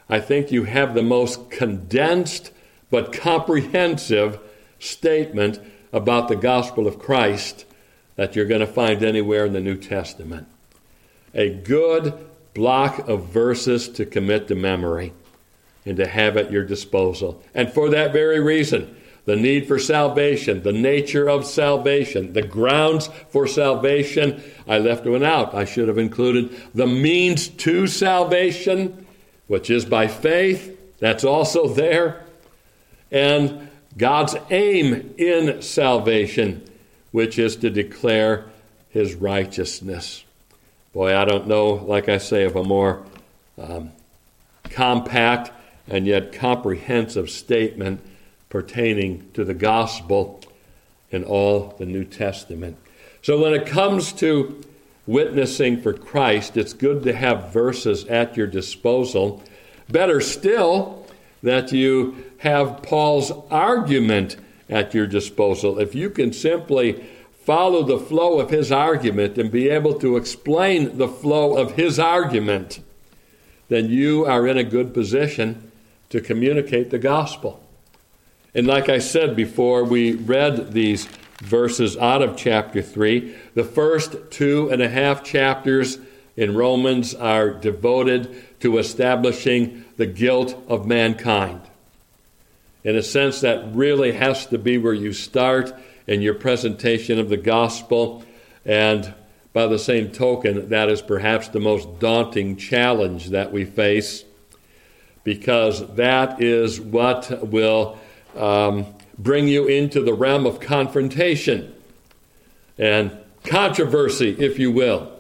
I 0.09 0.21
think 0.21 0.53
you 0.53 0.65
have 0.65 0.95
the 0.95 1.03
most 1.03 1.51
condensed 1.51 2.53
but 2.91 3.13
comprehensive 3.13 4.39
statement 4.79 5.61
about 5.93 6.29
the 6.29 6.37
gospel 6.37 6.87
of 6.87 6.99
Christ 6.99 7.65
that 8.17 8.35
you're 8.35 8.47
going 8.47 8.61
to 8.61 8.67
find 8.67 9.03
anywhere 9.03 9.47
in 9.47 9.53
the 9.53 9.61
New 9.61 9.77
Testament. 9.77 10.47
A 11.35 11.51
good 11.51 12.15
block 12.55 13.09
of 13.09 13.29
verses 13.29 13.89
to 13.91 14.07
commit 14.07 14.49
to 14.49 14.55
memory 14.55 15.13
and 15.85 15.97
to 15.99 16.07
have 16.07 16.37
at 16.37 16.51
your 16.51 16.65
disposal. 16.65 17.43
And 17.55 17.73
for 17.73 17.91
that 17.91 18.13
very 18.13 18.41
reason, 18.41 18.97
the 19.27 19.37
need 19.37 19.67
for 19.67 19.79
salvation, 19.79 20.63
the 20.63 20.73
nature 20.73 21.29
of 21.29 21.45
salvation, 21.45 22.33
the 22.33 22.43
grounds 22.43 23.09
for 23.29 23.47
salvation, 23.47 24.43
I 24.67 24.79
left 24.79 25.05
one 25.05 25.25
out. 25.25 25.55
I 25.55 25.65
should 25.65 25.89
have 25.89 25.99
included 25.99 26.57
the 26.75 26.87
means 26.87 27.49
to 27.49 27.87
salvation, 27.87 29.07
which 29.49 29.69
is 29.69 29.85
by 29.85 30.07
faith. 30.07 30.79
That's 30.99 31.25
also 31.25 31.69
there. 31.69 32.26
And 33.11 33.69
God's 33.97 34.37
aim 34.51 35.15
in 35.17 35.63
salvation 35.63 36.69
which 37.17 37.39
is 37.39 37.57
to 37.57 37.71
declare 37.71 38.45
his 38.91 39.15
righteousness. 39.15 40.23
Boy, 40.93 41.17
I 41.17 41.25
don't 41.25 41.47
know, 41.47 41.73
like 41.73 42.11
I 42.11 42.19
say, 42.19 42.45
of 42.45 42.57
a 42.57 42.63
more 42.63 43.07
um, 43.57 43.93
compact 44.65 45.51
and 45.89 46.07
yet 46.07 46.35
comprehensive 46.35 47.31
statement 47.31 48.03
pertaining 48.51 49.31
to 49.33 49.45
the 49.45 49.55
gospel 49.55 50.43
in 51.11 51.25
all 51.25 51.75
the 51.79 51.87
New 51.87 52.05
Testament. 52.05 52.77
So 53.23 53.41
when 53.41 53.55
it 53.55 53.67
comes 53.67 54.13
to 54.15 54.61
witnessing 55.07 55.81
for 55.81 55.95
Christ, 55.95 56.59
it's 56.59 56.75
good 56.75 57.03
to 57.05 57.15
have 57.15 57.51
verses 57.51 58.05
at 58.07 58.37
your 58.37 58.47
disposal. 58.47 59.43
Better 59.89 60.21
still, 60.21 61.06
that 61.47 61.71
you 61.71 62.25
have 62.39 62.83
Paul's 62.83 63.31
argument 63.51 64.37
at 64.69 64.93
your 64.93 65.07
disposal. 65.07 65.79
If 65.79 65.95
you 65.95 66.11
can 66.11 66.33
simply 66.33 67.05
follow 67.45 67.85
the 67.85 68.01
flow 68.01 68.41
of 68.41 68.51
his 68.51 68.73
argument 68.73 69.39
and 69.39 69.49
be 69.51 69.69
able 69.69 69.97
to 70.01 70.17
explain 70.17 70.99
the 70.99 71.07
flow 71.07 71.57
of 71.57 71.73
his 71.73 72.01
argument, 72.01 72.81
then 73.69 73.89
you 73.89 74.27
are 74.27 74.47
in 74.49 74.59
a 74.59 74.65
good 74.65 74.93
position 74.93 75.71
to 76.11 76.21
communicate 76.21 76.91
the 76.91 76.99
gospel. 76.99 77.63
And 78.53 78.67
like 78.67 78.89
I 78.89 78.99
said 78.99 79.37
before, 79.37 79.85
we 79.85 80.15
read 80.15 80.73
these 80.73 81.07
verses 81.41 81.97
out 81.97 82.23
of 82.23 82.37
chapter 82.37 82.83
3. 82.83 83.37
The 83.55 83.65
first 83.65 84.17
two 84.31 84.69
and 84.73 84.83
a 84.83 84.89
half 84.89 85.23
chapters 85.23 85.99
in 86.37 86.57
Romans 86.57 87.15
are 87.15 87.51
devoted 87.51 88.56
to 88.67 88.79
establishing 88.79 89.85
the 89.97 90.07
guilt 90.07 90.61
of 90.67 90.89
mankind 90.89 91.61
in 92.83 92.97
a 92.97 93.03
sense 93.03 93.43
that 93.43 93.65
really 93.73 94.11
has 94.11 94.45
to 94.47 94.59
be 94.59 94.77
where 94.77 94.93
you 94.93 95.13
start 95.13 95.73
in 96.09 96.21
your 96.21 96.35
presentation 96.35 97.21
of 97.21 97.29
the 97.29 97.37
gospel. 97.37 98.25
And 98.65 99.15
by 99.53 99.69
the 99.69 99.79
same 99.79 100.11
token, 100.11 100.71
that 100.71 100.89
is 100.89 101.01
perhaps 101.01 101.47
the 101.47 101.61
most 101.61 102.01
daunting 102.01 102.57
challenge 102.57 103.31
that 103.31 103.53
we 103.53 103.65
face 103.65 104.25
because 105.23 105.87
that 105.95 106.43
is 106.43 106.81
what 106.81 107.47
will 107.47 107.97
um, 108.35 108.85
bring 109.17 109.47
you 109.47 109.69
into 109.69 110.01
the 110.01 110.13
realm 110.13 110.45
of 110.45 110.59
confrontation 110.59 111.73
and 112.79 113.17
controversy, 113.45 114.35
if 114.41 114.59
you 114.59 114.73
will, 114.73 115.13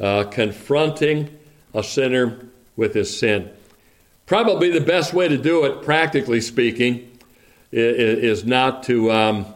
uh, 0.00 0.24
confronting 0.24 1.36
a 1.76 1.82
sinner 1.82 2.45
with 2.76 2.94
his 2.94 3.16
sin. 3.16 3.50
Probably 4.26 4.70
the 4.70 4.80
best 4.80 5.14
way 5.14 5.28
to 5.28 5.38
do 5.38 5.64
it, 5.64 5.82
practically 5.82 6.40
speaking, 6.40 7.18
is 7.72 8.44
not 8.44 8.82
to 8.84 9.10
um, 9.12 9.46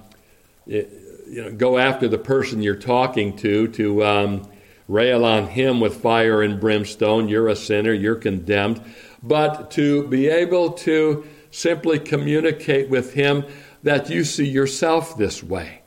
you 0.66 1.44
know, 1.44 1.52
go 1.52 1.78
after 1.78 2.08
the 2.08 2.18
person 2.18 2.62
you're 2.62 2.76
talking 2.76 3.36
to, 3.38 3.68
to 3.68 4.04
um, 4.04 4.48
rail 4.88 5.24
on 5.24 5.46
him 5.48 5.80
with 5.80 5.96
fire 6.02 6.42
and 6.42 6.60
brimstone. 6.60 7.28
You're 7.28 7.48
a 7.48 7.56
sinner, 7.56 7.92
you're 7.92 8.16
condemned. 8.16 8.82
But 9.22 9.70
to 9.72 10.06
be 10.08 10.28
able 10.28 10.72
to 10.72 11.26
simply 11.50 11.98
communicate 11.98 12.88
with 12.88 13.14
him 13.14 13.44
that 13.82 14.10
you 14.10 14.24
see 14.24 14.46
yourself 14.46 15.16
this 15.16 15.42
way. 15.42 15.82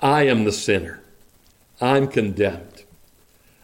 I 0.00 0.22
am 0.22 0.44
the 0.44 0.52
sinner. 0.52 1.00
I'm 1.80 2.08
condemned. 2.08 2.69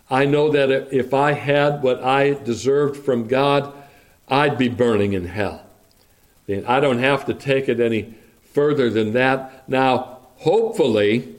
I 0.09 0.25
know 0.25 0.51
that 0.51 0.95
if 0.95 1.13
I 1.13 1.33
had 1.33 1.83
what 1.83 2.03
I 2.03 2.35
deserved 2.35 3.05
from 3.05 3.27
God, 3.27 3.73
I'd 4.29 4.59
be 4.59 4.69
burning 4.69 5.13
in 5.13 5.27
hell. 5.27 5.63
And 6.49 6.67
I 6.67 6.81
don't 6.81 6.99
have 6.99 7.27
to 7.27 7.35
take 7.35 7.69
it 7.69 7.81
any 7.81 8.15
further 8.53 8.89
than 8.89 9.13
that. 9.15 9.69
Now, 9.69 10.19
hopefully, 10.37 11.35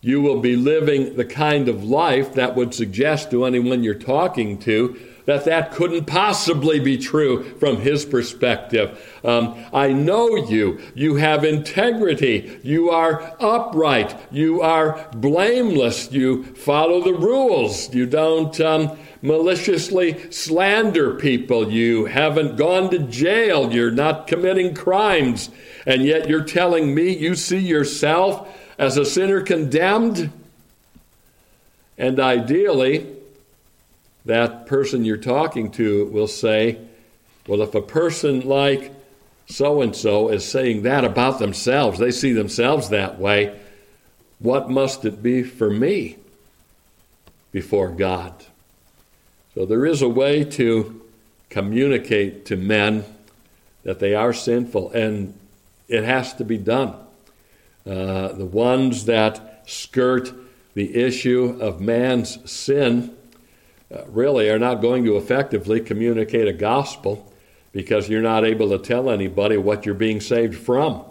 you 0.00 0.20
will 0.20 0.40
be 0.40 0.56
living 0.56 1.16
the 1.16 1.24
kind 1.24 1.68
of 1.68 1.84
life 1.84 2.34
that 2.34 2.56
would 2.56 2.74
suggest 2.74 3.30
to 3.30 3.44
anyone 3.44 3.84
you're 3.84 3.94
talking 3.94 4.58
to 4.60 4.98
that 5.24 5.44
that 5.44 5.72
couldn't 5.72 6.06
possibly 6.06 6.80
be 6.80 6.98
true 6.98 7.44
from 7.58 7.76
his 7.76 8.04
perspective. 8.04 8.98
Um, 9.24 9.64
I 9.72 9.92
know 9.92 10.36
you. 10.36 10.80
You 10.94 11.16
have 11.16 11.44
integrity. 11.44 12.60
You 12.62 12.90
are 12.90 13.34
upright. 13.40 14.16
You 14.30 14.62
are 14.62 15.08
blameless. 15.14 16.10
You 16.10 16.44
follow 16.44 17.02
the 17.02 17.14
rules. 17.14 17.94
You 17.94 18.06
don't 18.06 18.58
um, 18.60 18.98
maliciously 19.22 20.30
slander 20.30 21.14
people. 21.14 21.70
You 21.70 22.06
haven't 22.06 22.56
gone 22.56 22.90
to 22.90 22.98
jail. 22.98 23.72
You're 23.72 23.90
not 23.90 24.26
committing 24.26 24.74
crimes. 24.74 25.50
And 25.86 26.02
yet 26.02 26.28
you're 26.28 26.44
telling 26.44 26.94
me 26.94 27.16
you 27.16 27.34
see 27.34 27.58
yourself 27.58 28.48
as 28.78 28.96
a 28.96 29.04
sinner 29.04 29.40
condemned? 29.40 30.30
And 31.96 32.18
ideally, 32.18 33.06
that 34.24 34.66
person 34.66 35.04
you're 35.04 35.16
talking 35.16 35.70
to 35.72 36.06
will 36.06 36.28
say, 36.28 36.78
Well, 37.46 37.62
if 37.62 37.74
a 37.74 37.82
person 37.82 38.40
like 38.40 38.92
so 39.46 39.82
and 39.82 39.94
so 39.94 40.28
is 40.28 40.44
saying 40.44 40.82
that 40.82 41.04
about 41.04 41.38
themselves, 41.38 41.98
they 41.98 42.10
see 42.10 42.32
themselves 42.32 42.88
that 42.88 43.18
way, 43.18 43.58
what 44.38 44.70
must 44.70 45.04
it 45.04 45.22
be 45.22 45.42
for 45.42 45.70
me 45.70 46.16
before 47.50 47.90
God? 47.90 48.32
So 49.54 49.66
there 49.66 49.84
is 49.84 50.02
a 50.02 50.08
way 50.08 50.44
to 50.44 51.02
communicate 51.50 52.46
to 52.46 52.56
men 52.56 53.04
that 53.82 53.98
they 53.98 54.14
are 54.14 54.32
sinful, 54.32 54.92
and 54.92 55.38
it 55.88 56.04
has 56.04 56.32
to 56.34 56.44
be 56.44 56.56
done. 56.56 56.94
Uh, 57.84 58.28
the 58.32 58.46
ones 58.46 59.04
that 59.06 59.64
skirt 59.66 60.32
the 60.74 60.94
issue 60.96 61.58
of 61.60 61.80
man's 61.80 62.50
sin 62.50 63.14
really 64.06 64.48
are 64.48 64.58
not 64.58 64.80
going 64.80 65.04
to 65.04 65.16
effectively 65.16 65.80
communicate 65.80 66.48
a 66.48 66.52
gospel 66.52 67.32
because 67.72 68.08
you're 68.08 68.22
not 68.22 68.44
able 68.44 68.70
to 68.70 68.78
tell 68.78 69.10
anybody 69.10 69.56
what 69.56 69.84
you're 69.84 69.94
being 69.94 70.20
saved 70.20 70.56
from. 70.56 71.04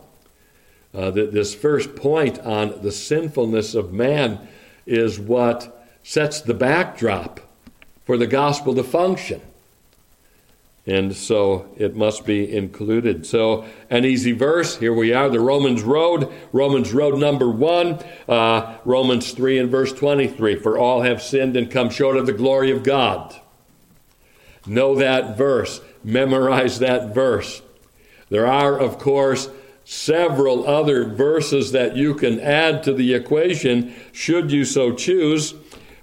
Uh, 0.93 1.09
this 1.09 1.55
first 1.55 1.95
point 1.95 2.39
on 2.39 2.81
the 2.81 2.91
sinfulness 2.91 3.75
of 3.75 3.93
man 3.93 4.47
is 4.85 5.19
what 5.19 5.88
sets 6.03 6.41
the 6.41 6.53
backdrop 6.53 7.39
for 8.05 8.17
the 8.17 8.27
gospel 8.27 8.75
to 8.75 8.83
function. 8.83 9.41
And 10.88 11.15
so 11.15 11.67
it 11.77 11.95
must 11.95 12.25
be 12.25 12.51
included. 12.51 13.25
So, 13.27 13.65
an 13.91 14.03
easy 14.03 14.31
verse. 14.31 14.77
Here 14.77 14.93
we 14.93 15.13
are, 15.13 15.29
the 15.29 15.39
Romans 15.39 15.83
Road. 15.83 16.31
Romans 16.51 16.91
Road 16.91 17.19
number 17.19 17.50
one, 17.50 18.00
uh, 18.27 18.77
Romans 18.83 19.31
3 19.31 19.59
and 19.59 19.69
verse 19.69 19.93
23. 19.93 20.55
For 20.55 20.79
all 20.79 21.01
have 21.01 21.21
sinned 21.21 21.55
and 21.55 21.69
come 21.69 21.91
short 21.91 22.17
of 22.17 22.25
the 22.25 22.33
glory 22.33 22.71
of 22.71 22.83
God. 22.83 23.39
Know 24.65 24.95
that 24.95 25.38
verse. 25.38 25.81
Memorize 26.03 26.79
that 26.79 27.13
verse. 27.13 27.61
There 28.29 28.47
are, 28.47 28.79
of 28.79 28.97
course, 28.97 29.50
several 29.85 30.67
other 30.67 31.05
verses 31.05 31.73
that 31.73 31.95
you 31.95 32.15
can 32.15 32.39
add 32.39 32.81
to 32.83 32.93
the 32.93 33.13
equation 33.13 33.93
should 34.11 34.51
you 34.51 34.65
so 34.65 34.93
choose. 34.93 35.53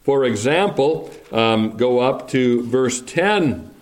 For 0.05 0.25
example, 0.25 1.11
um, 1.33 1.77
go 1.77 1.99
up 1.99 2.29
to 2.29 2.63
verse 2.63 3.01
10 3.01 3.75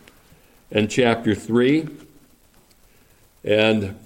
and 0.71 0.91
chapter 0.91 1.35
3. 1.35 1.89
And 3.45 3.97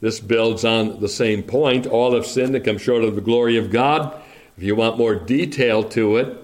this 0.00 0.20
builds 0.20 0.64
on 0.64 1.00
the 1.00 1.08
same 1.08 1.42
point. 1.42 1.86
All 1.86 2.14
have 2.14 2.26
sinned 2.26 2.54
and 2.54 2.64
come 2.64 2.78
short 2.78 3.04
of 3.04 3.14
the 3.14 3.20
glory 3.20 3.56
of 3.56 3.70
God. 3.70 4.14
If 4.56 4.62
you 4.62 4.76
want 4.76 4.98
more 4.98 5.14
detail 5.14 5.84
to 5.90 6.16
it, 6.16 6.36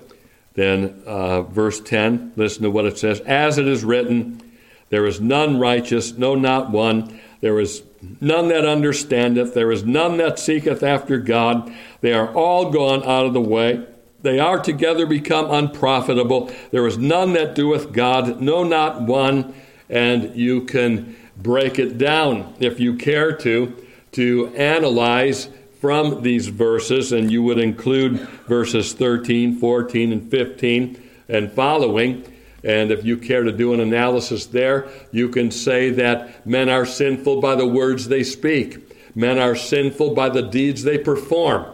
then 0.54 1.02
uh, 1.06 1.42
verse 1.42 1.80
10, 1.80 2.32
listen 2.36 2.62
to 2.62 2.70
what 2.70 2.86
it 2.86 2.98
says. 2.98 3.20
As 3.20 3.58
it 3.58 3.68
is 3.68 3.84
written, 3.84 4.40
there 4.88 5.04
is 5.04 5.20
none 5.20 5.58
righteous, 5.58 6.12
no, 6.12 6.34
not 6.34 6.70
one. 6.70 7.20
There 7.42 7.60
is 7.60 7.82
none 8.20 8.48
that 8.48 8.64
understandeth. 8.64 9.52
There 9.52 9.70
is 9.70 9.84
none 9.84 10.16
that 10.16 10.38
seeketh 10.38 10.82
after 10.82 11.18
God. 11.18 11.70
They 12.00 12.14
are 12.14 12.32
all 12.32 12.70
gone 12.70 13.04
out 13.04 13.26
of 13.26 13.34
the 13.34 13.40
way. 13.40 13.86
They 14.22 14.38
are 14.38 14.58
together 14.58 15.04
become 15.04 15.50
unprofitable. 15.50 16.50
There 16.70 16.86
is 16.86 16.96
none 16.96 17.34
that 17.34 17.54
doeth 17.54 17.92
God, 17.92 18.40
no, 18.40 18.64
not 18.64 19.02
one 19.02 19.54
and 19.88 20.34
you 20.36 20.62
can 20.64 21.16
break 21.36 21.78
it 21.78 21.98
down 21.98 22.54
if 22.58 22.80
you 22.80 22.94
care 22.94 23.36
to, 23.36 23.86
to 24.12 24.48
analyze 24.56 25.48
from 25.80 26.22
these 26.22 26.48
verses, 26.48 27.12
and 27.12 27.30
you 27.30 27.42
would 27.42 27.58
include 27.58 28.18
verses 28.48 28.92
13, 28.94 29.58
14, 29.58 30.12
and 30.12 30.30
15 30.30 31.02
and 31.28 31.52
following. 31.52 32.24
And 32.64 32.90
if 32.90 33.04
you 33.04 33.18
care 33.18 33.44
to 33.44 33.52
do 33.52 33.74
an 33.74 33.80
analysis 33.80 34.46
there, 34.46 34.88
you 35.12 35.28
can 35.28 35.50
say 35.50 35.90
that 35.90 36.44
men 36.46 36.68
are 36.68 36.86
sinful 36.86 37.40
by 37.40 37.54
the 37.54 37.66
words 37.66 38.08
they 38.08 38.24
speak, 38.24 39.14
men 39.14 39.38
are 39.38 39.54
sinful 39.54 40.14
by 40.14 40.30
the 40.30 40.42
deeds 40.42 40.82
they 40.82 40.98
perform. 40.98 41.66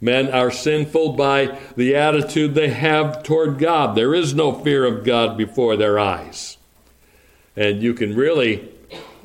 Men 0.00 0.30
are 0.30 0.50
sinful 0.50 1.14
by 1.14 1.58
the 1.76 1.96
attitude 1.96 2.54
they 2.54 2.68
have 2.68 3.22
toward 3.22 3.58
God. 3.58 3.96
There 3.96 4.14
is 4.14 4.32
no 4.34 4.52
fear 4.52 4.84
of 4.84 5.04
God 5.04 5.36
before 5.36 5.76
their 5.76 5.98
eyes. 5.98 6.57
And 7.58 7.82
you 7.82 7.92
can 7.92 8.14
really 8.14 8.68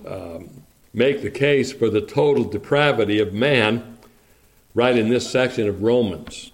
um, 0.07 0.49
make 0.91 1.21
the 1.21 1.29
case 1.29 1.71
for 1.71 1.91
the 1.91 2.01
total 2.01 2.43
depravity 2.43 3.19
of 3.19 3.31
man 3.31 3.99
right 4.73 4.97
in 4.97 5.07
this 5.07 5.29
section 5.29 5.67
of 5.69 5.83
Romans. 5.83 6.51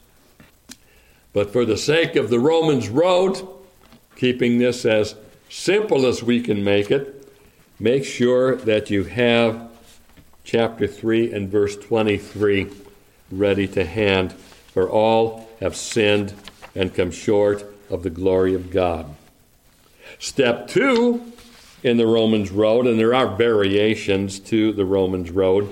But 1.31 1.53
for 1.53 1.63
the 1.63 1.77
sake 1.77 2.17
of 2.17 2.29
the 2.29 2.39
Romans 2.39 2.89
road, 2.89 3.47
keeping 4.17 4.57
this 4.57 4.85
as 4.85 5.15
simple 5.47 6.05
as 6.05 6.21
we 6.21 6.41
can 6.41 6.65
make 6.65 6.91
it, 6.91 7.31
make 7.79 8.03
sure 8.03 8.57
that 8.57 8.89
you 8.89 9.05
have 9.05 9.71
chapter 10.43 10.85
3 10.85 11.31
and 11.31 11.49
verse 11.49 11.77
23 11.77 12.67
ready 13.31 13.69
to 13.69 13.85
hand. 13.85 14.33
For 14.73 14.89
all 14.89 15.47
have 15.61 15.77
sinned 15.77 16.33
and 16.75 16.93
come 16.93 17.11
short 17.11 17.63
of 17.89 18.03
the 18.03 18.09
glory 18.09 18.53
of 18.53 18.69
God. 18.69 19.15
Step 20.17 20.67
2 20.67 21.28
in 21.83 21.97
the 21.97 22.07
Romans 22.07 22.51
Road, 22.51 22.87
and 22.87 22.99
there 22.99 23.15
are 23.15 23.35
variations 23.35 24.39
to 24.39 24.73
the 24.73 24.85
Romans 24.85 25.31
Road. 25.31 25.69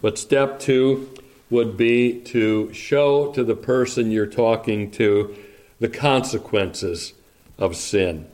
But 0.00 0.18
step 0.18 0.58
two 0.58 1.10
would 1.50 1.76
be 1.76 2.20
to 2.20 2.72
show 2.72 3.32
to 3.32 3.44
the 3.44 3.54
person 3.54 4.10
you're 4.10 4.26
talking 4.26 4.90
to 4.92 5.36
the 5.78 5.88
consequences 5.88 7.12
of 7.58 7.76
sin. 7.76 8.26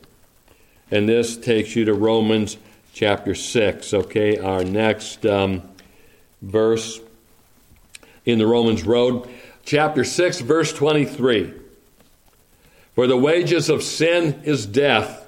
And 0.90 1.08
this 1.08 1.36
takes 1.36 1.74
you 1.74 1.84
to 1.86 1.94
Romans 1.94 2.56
chapter 2.92 3.34
6. 3.34 3.94
Okay, 3.94 4.38
our 4.38 4.64
next 4.64 5.26
um, 5.26 5.62
verse 6.40 7.00
in 8.24 8.38
the 8.38 8.46
Romans 8.46 8.84
Road, 8.84 9.28
chapter 9.64 10.04
6, 10.04 10.40
verse 10.40 10.72
23. 10.72 11.54
For 12.94 13.06
the 13.06 13.16
wages 13.16 13.68
of 13.68 13.82
sin 13.82 14.42
is 14.44 14.66
death 14.66 15.21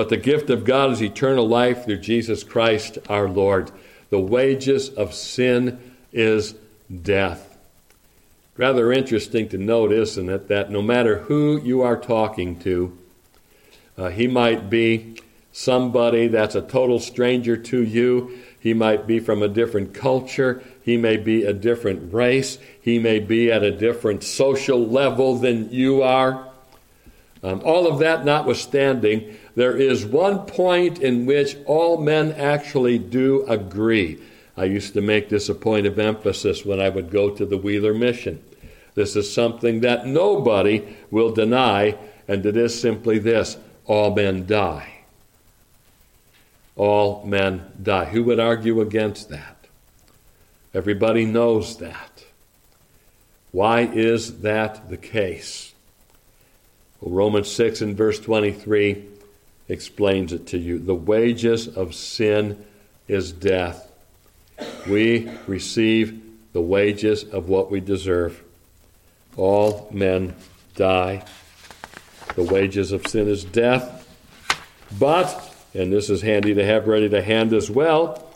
but 0.00 0.08
the 0.08 0.16
gift 0.16 0.48
of 0.48 0.64
God 0.64 0.92
is 0.92 1.02
eternal 1.02 1.46
life 1.46 1.84
through 1.84 1.98
Jesus 1.98 2.42
Christ 2.42 2.96
our 3.10 3.28
Lord. 3.28 3.70
The 4.08 4.18
wages 4.18 4.88
of 4.88 5.12
sin 5.12 5.78
is 6.10 6.54
death. 7.02 7.58
Rather 8.56 8.94
interesting 8.94 9.46
to 9.50 9.58
note, 9.58 9.92
isn't 9.92 10.30
it, 10.30 10.48
that 10.48 10.70
no 10.70 10.80
matter 10.80 11.18
who 11.18 11.60
you 11.60 11.82
are 11.82 11.98
talking 11.98 12.58
to, 12.60 12.96
uh, 13.98 14.08
he 14.08 14.26
might 14.26 14.70
be 14.70 15.18
somebody 15.52 16.28
that's 16.28 16.54
a 16.54 16.62
total 16.62 16.98
stranger 16.98 17.58
to 17.58 17.82
you. 17.82 18.38
He 18.58 18.72
might 18.72 19.06
be 19.06 19.18
from 19.18 19.42
a 19.42 19.48
different 19.48 19.92
culture. 19.92 20.62
He 20.82 20.96
may 20.96 21.18
be 21.18 21.44
a 21.44 21.52
different 21.52 22.14
race. 22.14 22.56
He 22.80 22.98
may 22.98 23.18
be 23.18 23.52
at 23.52 23.62
a 23.62 23.70
different 23.70 24.24
social 24.24 24.82
level 24.82 25.36
than 25.36 25.70
you 25.70 26.00
are. 26.00 26.50
Um, 27.42 27.62
all 27.64 27.86
of 27.86 28.00
that 28.00 28.24
notwithstanding, 28.24 29.36
there 29.60 29.76
is 29.76 30.06
one 30.06 30.46
point 30.46 31.00
in 31.00 31.26
which 31.26 31.54
all 31.66 31.98
men 31.98 32.32
actually 32.32 32.98
do 32.98 33.44
agree. 33.46 34.18
I 34.56 34.64
used 34.64 34.94
to 34.94 35.02
make 35.02 35.28
this 35.28 35.50
a 35.50 35.54
point 35.54 35.86
of 35.86 35.98
emphasis 35.98 36.64
when 36.64 36.80
I 36.80 36.88
would 36.88 37.10
go 37.10 37.28
to 37.28 37.44
the 37.44 37.58
Wheeler 37.58 37.92
mission. 37.92 38.42
This 38.94 39.16
is 39.16 39.30
something 39.30 39.82
that 39.82 40.06
nobody 40.06 40.96
will 41.10 41.30
deny, 41.32 41.98
and 42.26 42.46
it 42.46 42.56
is 42.56 42.80
simply 42.80 43.18
this 43.18 43.58
all 43.84 44.14
men 44.14 44.46
die. 44.46 45.02
All 46.74 47.22
men 47.26 47.70
die. 47.82 48.06
Who 48.06 48.24
would 48.24 48.40
argue 48.40 48.80
against 48.80 49.28
that? 49.28 49.66
Everybody 50.72 51.26
knows 51.26 51.76
that. 51.76 52.24
Why 53.52 53.80
is 53.82 54.40
that 54.40 54.88
the 54.88 54.96
case? 54.96 55.74
Well, 57.02 57.12
Romans 57.14 57.50
6 57.50 57.82
and 57.82 57.94
verse 57.94 58.18
23 58.18 59.09
explains 59.70 60.32
it 60.32 60.48
to 60.48 60.58
you. 60.58 60.78
The 60.78 60.94
wages 60.94 61.68
of 61.68 61.94
sin 61.94 62.64
is 63.06 63.32
death. 63.32 63.90
We 64.88 65.30
receive 65.46 66.20
the 66.52 66.60
wages 66.60 67.24
of 67.24 67.48
what 67.48 67.70
we 67.70 67.80
deserve. 67.80 68.42
All 69.36 69.88
men 69.92 70.34
die. 70.74 71.24
The 72.34 72.42
wages 72.42 72.90
of 72.90 73.06
sin 73.06 73.28
is 73.28 73.44
death. 73.44 73.96
But, 74.98 75.54
and 75.72 75.92
this 75.92 76.10
is 76.10 76.22
handy 76.22 76.52
to 76.54 76.64
have 76.64 76.88
ready 76.88 77.08
to 77.08 77.22
hand 77.22 77.52
as 77.52 77.70
well, 77.70 78.28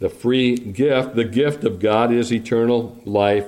the 0.00 0.08
free 0.08 0.56
gift, 0.56 1.14
the 1.14 1.24
gift 1.24 1.64
of 1.64 1.78
God 1.78 2.10
is 2.10 2.32
eternal 2.32 3.00
life 3.04 3.46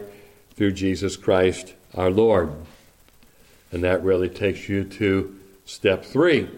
through 0.55 0.73
Jesus 0.73 1.17
Christ 1.17 1.73
our 1.95 2.11
Lord. 2.11 2.53
And 3.73 3.83
that 3.85 4.05
really 4.05 4.29
takes 4.29 4.69
you 4.69 4.85
to 4.85 5.35
step 5.65 6.05
three 6.05 6.49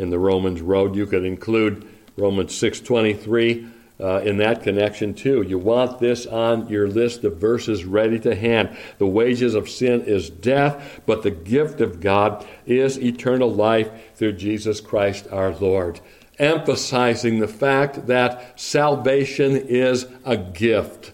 in 0.00 0.10
the 0.10 0.18
Romans 0.18 0.60
road. 0.62 0.96
You 0.96 1.06
could 1.06 1.24
include 1.24 1.86
Romans 2.16 2.52
6:23 2.54 3.68
uh, 4.00 4.20
in 4.24 4.38
that 4.38 4.62
connection 4.62 5.12
too. 5.12 5.42
You 5.42 5.58
want 5.58 5.98
this 5.98 6.26
on 6.26 6.68
your 6.68 6.88
list 6.88 7.22
of 7.24 7.36
verses 7.36 7.84
ready 7.84 8.18
to 8.20 8.34
hand. 8.34 8.76
The 8.98 9.06
wages 9.06 9.54
of 9.54 9.68
sin 9.68 10.02
is 10.02 10.30
death, 10.30 11.00
but 11.06 11.22
the 11.22 11.30
gift 11.30 11.80
of 11.80 12.00
God 12.00 12.46
is 12.66 12.98
eternal 12.98 13.52
life 13.52 13.90
through 14.14 14.32
Jesus 14.32 14.80
Christ 14.80 15.28
our 15.30 15.52
Lord. 15.52 16.00
Emphasizing 16.38 17.38
the 17.38 17.48
fact 17.48 18.06
that 18.06 18.58
salvation 18.58 19.54
is 19.54 20.06
a 20.24 20.38
gift. 20.38 21.12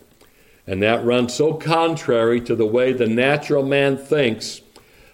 And 0.68 0.82
that 0.82 1.04
runs 1.04 1.34
so 1.34 1.54
contrary 1.54 2.40
to 2.42 2.54
the 2.54 2.66
way 2.66 2.92
the 2.92 3.08
natural 3.08 3.64
man 3.64 3.96
thinks. 3.96 4.60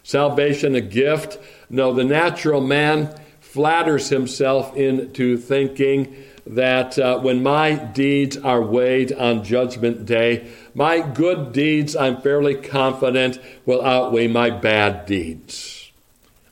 Salvation 0.02 0.74
a 0.74 0.80
gift? 0.80 1.38
No, 1.70 1.94
the 1.94 2.04
natural 2.04 2.61
man 2.61 3.14
flatters 3.52 4.08
himself 4.08 4.74
into 4.74 5.36
thinking 5.36 6.16
that 6.46 6.98
uh, 6.98 7.18
when 7.18 7.42
my 7.42 7.74
deeds 7.74 8.38
are 8.38 8.62
weighed 8.62 9.12
on 9.12 9.44
Judgment 9.44 10.06
Day, 10.06 10.50
my 10.74 11.00
good 11.00 11.52
deeds, 11.52 11.94
I'm 11.94 12.22
fairly 12.22 12.54
confident, 12.54 13.38
will 13.66 13.84
outweigh 13.84 14.26
my 14.26 14.48
bad 14.48 15.04
deeds. 15.04 15.92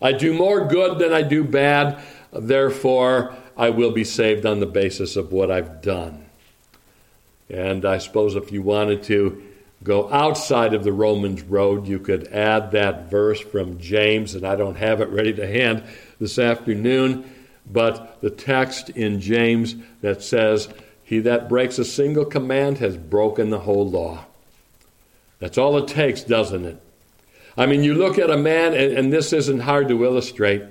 I 0.03 0.13
do 0.13 0.35
more 0.35 0.67
good 0.67 0.99
than 0.99 1.11
I 1.11 1.23
do 1.23 1.43
bad, 1.43 2.03
therefore, 2.33 3.35
I 3.57 3.71
will 3.71 3.93
be 3.93 4.05
saved 4.05 4.45
on 4.45 4.61
the 4.61 4.67
basis 4.67 5.17
of 5.17 5.33
what 5.33 5.51
I've 5.51 5.81
done. 5.81 6.27
And 7.49 7.87
I 7.87 7.97
suppose 7.97 8.37
if 8.37 8.53
you 8.53 8.61
wanted 8.61 9.03
to 9.05 9.43
go 9.83 10.13
outside 10.13 10.75
of 10.75 10.85
the 10.85 10.93
Romans 10.93 11.43
road, 11.43 11.87
you 11.87 11.99
could 11.99 12.29
add 12.29 12.73
that 12.73 13.11
verse 13.11 13.41
from 13.41 13.81
James, 13.81 14.35
and 14.35 14.47
I 14.47 14.55
don't 14.55 14.77
have 14.77 15.01
it 15.01 15.09
ready 15.09 15.33
to 15.33 15.47
hand 15.47 15.83
this 16.21 16.39
afternoon 16.39 17.25
but 17.73 18.21
the 18.21 18.31
text 18.31 18.91
in 18.91 19.21
James 19.21 19.77
that 20.01 20.23
says, 20.23 20.69
He 21.05 21.21
that 21.21 21.49
breaks 21.49 21.79
a 21.79 21.85
single 21.85 22.25
command 22.25 22.79
has 22.79 22.97
broken 22.97 23.51
the 23.51 23.61
whole 23.61 23.89
law. 23.89 24.25
That's 25.39 25.59
all 25.59 25.79
it 25.79 25.89
takes, 25.89 26.23
doesn't 26.23 26.65
it? 26.65 26.83
I 27.57 27.67
mean, 27.67 27.83
you 27.83 27.95
look 27.95 28.19
at 28.19 28.31
a 28.31 28.37
man, 28.37 28.75
and, 28.75 28.93
and 28.93 29.13
this 29.13 29.33
isn't 29.33 29.61
hard 29.61 29.89
to 29.89 30.05
illustrate. 30.05 30.63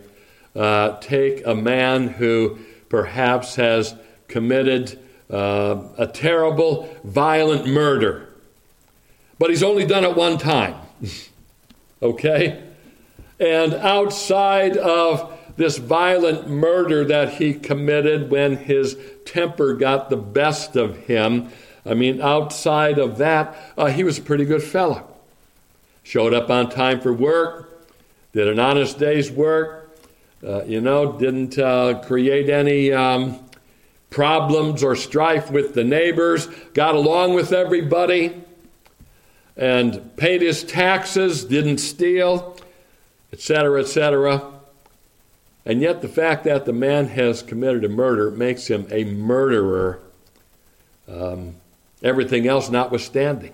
Uh, 0.55 0.97
take 0.99 1.45
a 1.45 1.55
man 1.55 2.07
who 2.07 2.59
perhaps 2.89 3.55
has 3.55 3.95
committed 4.27 4.99
uh, 5.29 5.81
a 5.97 6.07
terrible, 6.07 6.95
violent 7.03 7.67
murder, 7.67 8.29
but 9.37 9.49
he's 9.49 9.63
only 9.63 9.85
done 9.85 10.03
it 10.03 10.15
one 10.15 10.37
time. 10.37 10.75
okay? 12.01 12.63
And 13.39 13.73
outside 13.73 14.75
of 14.75 15.38
this 15.59 15.77
violent 15.77 16.49
murder 16.49 17.03
that 17.03 17.33
he 17.33 17.53
committed 17.53 18.31
when 18.31 18.55
his 18.55 18.97
temper 19.25 19.73
got 19.73 20.09
the 20.09 20.15
best 20.15 20.77
of 20.77 20.95
him. 20.99 21.49
I 21.85 21.95
mean, 21.95 22.21
outside 22.21 22.97
of 22.97 23.17
that, 23.17 23.57
uh, 23.77 23.87
he 23.87 24.05
was 24.05 24.17
a 24.17 24.21
pretty 24.21 24.45
good 24.45 24.63
fellow. 24.63 25.05
Showed 26.01 26.33
up 26.33 26.49
on 26.49 26.69
time 26.69 27.01
for 27.01 27.11
work, 27.11 27.85
did 28.31 28.47
an 28.47 28.57
honest 28.57 28.99
day's 28.99 29.29
work, 29.29 29.99
uh, 30.47 30.63
you 30.63 30.79
know, 30.79 31.19
didn't 31.19 31.59
uh, 31.59 32.01
create 32.05 32.49
any 32.49 32.93
um, 32.93 33.37
problems 34.09 34.81
or 34.81 34.95
strife 34.95 35.51
with 35.51 35.73
the 35.73 35.83
neighbors, 35.83 36.47
got 36.73 36.95
along 36.95 37.33
with 37.33 37.51
everybody, 37.51 38.41
and 39.57 40.15
paid 40.15 40.41
his 40.41 40.63
taxes, 40.63 41.43
didn't 41.43 41.79
steal, 41.79 42.57
etc., 43.33 43.81
etc. 43.81 44.58
And 45.69 45.83
yet, 45.83 46.01
the 46.01 46.07
fact 46.07 46.45
that 46.45 46.65
the 46.65 46.73
man 46.73 47.09
has 47.09 47.43
committed 47.43 47.83
a 47.85 47.89
murder 47.89 48.31
makes 48.31 48.65
him 48.65 48.87
a 48.89 49.03
murderer, 49.03 49.99
um, 51.07 51.57
everything 52.01 52.47
else 52.47 52.71
notwithstanding. 52.71 53.53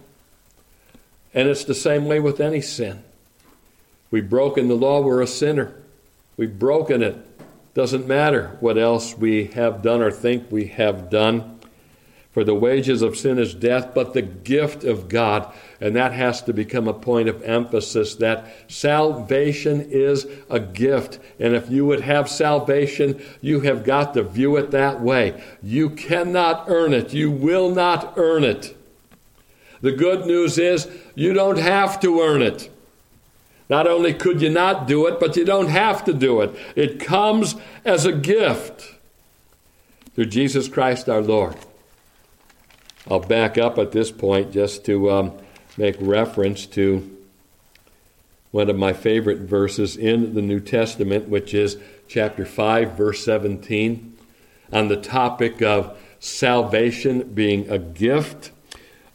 And 1.34 1.50
it's 1.50 1.66
the 1.66 1.76
same 1.76 2.06
way 2.06 2.22
with 2.22 2.40
any 2.40 2.62
sin. 2.62 3.04
We've 4.12 4.30
broken 4.30 4.70
the 4.70 4.76
law, 4.76 5.02
we're 5.02 5.22
a 5.22 5.28
sinner. 5.28 5.76
We've 6.38 6.58
broken 6.58 7.04
it. 7.04 7.18
Doesn't 7.74 8.08
matter 8.08 8.56
what 8.62 8.78
else 8.78 9.18
we 9.18 9.48
have 9.48 9.82
done 9.82 10.02
or 10.02 10.10
think 10.10 10.50
we 10.50 10.68
have 10.68 11.10
done. 11.10 11.55
For 12.36 12.44
the 12.44 12.54
wages 12.54 13.02
of 13.02 13.16
sin 13.16 13.40
is 13.40 13.54
death, 13.54 13.94
but 13.96 14.14
the 14.14 14.22
gift 14.22 14.84
of 14.84 15.08
God, 15.08 15.54
and 15.80 15.96
that 15.96 16.12
has 16.12 16.42
to 16.42 16.52
become 16.52 16.86
a 16.86 16.94
point 16.94 17.30
of 17.30 17.42
emphasis 17.44 18.16
that 18.16 18.54
salvation 18.68 19.80
is 19.90 20.28
a 20.50 20.60
gift. 20.60 21.18
And 21.40 21.56
if 21.56 21.70
you 21.70 21.86
would 21.86 22.02
have 22.02 22.30
salvation, 22.30 23.24
you 23.40 23.62
have 23.62 23.86
got 23.86 24.14
to 24.16 24.24
view 24.24 24.58
it 24.58 24.72
that 24.72 25.00
way. 25.00 25.42
You 25.64 25.90
cannot 25.90 26.66
earn 26.68 26.94
it, 26.94 27.14
you 27.14 27.32
will 27.32 27.74
not 27.74 28.16
earn 28.18 28.44
it. 28.44 28.76
The 29.80 29.94
good 29.94 30.26
news 30.26 30.58
is 30.58 30.90
you 31.16 31.32
don't 31.32 31.60
have 31.60 32.02
to 32.02 32.20
earn 32.20 32.42
it. 32.42 32.70
Not 33.70 33.88
only 33.88 34.14
could 34.14 34.42
you 34.42 34.50
not 34.50 34.90
do 34.90 35.08
it, 35.08 35.22
but 35.22 35.38
you 35.38 35.46
don't 35.46 35.70
have 35.70 36.04
to 36.04 36.14
do 36.14 36.42
it. 36.42 36.54
It 36.76 37.00
comes 37.00 37.56
as 37.86 38.06
a 38.06 38.12
gift 38.12 38.94
through 40.16 40.26
Jesus 40.26 40.68
Christ 40.68 41.08
our 41.08 41.22
Lord. 41.22 41.56
I'll 43.10 43.20
back 43.20 43.60
up 43.60 43.78
at 43.78 43.92
this 43.92 44.10
point 44.10 44.52
just 44.52 44.84
to 44.86 45.12
um, 45.12 45.38
make 45.78 45.96
reference 46.00 46.66
to 46.68 47.16
one 48.50 48.68
of 48.70 48.78
my 48.78 48.94
favorite 48.94 49.42
verses 49.42 49.96
in 49.96 50.34
the 50.34 50.42
New 50.42 50.60
Testament, 50.60 51.30
which 51.30 51.54
is 51.54 51.78
chapter 52.08 52.46
5, 52.46 52.94
verse 52.94 53.24
17, 53.24 54.18
on 54.72 54.88
the 54.88 54.98
topic 54.98 55.62
of 55.62 55.96
salvation 56.20 57.34
being 57.34 57.70
a 57.70 57.78
gift. 57.78 58.52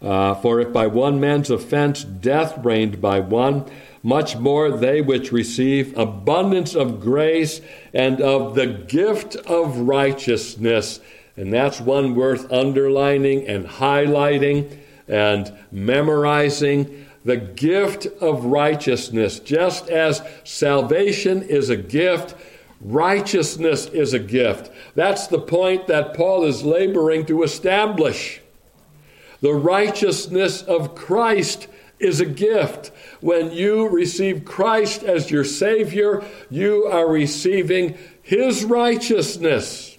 Uh, 0.00 0.35
For 0.35 0.61
if 0.61 0.72
by 0.72 0.87
one 0.87 1.18
man's 1.18 1.50
offense 1.50 2.05
death 2.05 2.64
reigned 2.64 3.00
by 3.00 3.18
one, 3.18 3.64
much 4.05 4.37
more 4.37 4.70
they 4.70 5.00
which 5.00 5.33
receive 5.33 5.98
abundance 5.98 6.76
of 6.76 7.00
grace 7.00 7.61
and 7.92 8.20
of 8.20 8.55
the 8.55 8.66
gift 8.66 9.35
of 9.35 9.79
righteousness 9.79 11.00
and 11.40 11.50
that's 11.50 11.81
one 11.81 12.14
worth 12.14 12.53
underlining 12.53 13.48
and 13.48 13.64
highlighting 13.64 14.76
and 15.09 15.50
memorizing. 15.72 17.07
The 17.24 17.38
gift 17.38 18.05
of 18.20 18.44
righteousness, 18.44 19.40
just 19.40 19.88
as 19.88 20.20
salvation 20.44 21.42
is 21.42 21.70
a 21.70 21.79
gift, 21.79 22.35
righteousness 22.83 23.87
is 23.87 24.12
a 24.12 24.18
gift. 24.18 24.70
That's 24.94 25.29
the 25.29 25.38
point 25.38 25.87
that 25.87 26.12
Paul 26.12 26.44
is 26.44 26.62
laboring 26.62 27.24
to 27.26 27.42
establish. 27.42 28.42
The 29.40 29.55
righteousness 29.55 30.61
of 30.61 30.94
Christ 30.94 31.68
is 31.98 32.20
a 32.20 32.26
gift. 32.26 32.92
When 33.22 33.50
you 33.50 33.88
receive 33.88 34.44
Christ 34.44 35.05
as 35.05 35.31
your 35.31 35.44
Savior, 35.44 36.22
you 36.50 36.85
are 36.85 37.09
receiving 37.09 37.96
His 38.22 38.62
righteousness. 38.62 39.89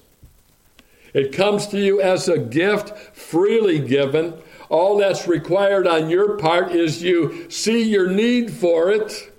It 1.14 1.34
comes 1.34 1.68
to 1.68 1.80
you 1.80 2.02
as 2.02 2.28
a 2.28 2.38
gift 2.40 2.98
freely 3.16 3.80
given. 3.80 4.34
All 4.70 4.98
that's 4.98 5.28
required 5.28 5.86
on 5.88 6.10
your 6.10 6.38
part 6.38 6.72
is 6.72 7.04
you 7.04 7.50
see 7.50 7.84
your 7.84 8.10
need 8.10 8.52
for 8.52 8.90
it. 8.90 9.32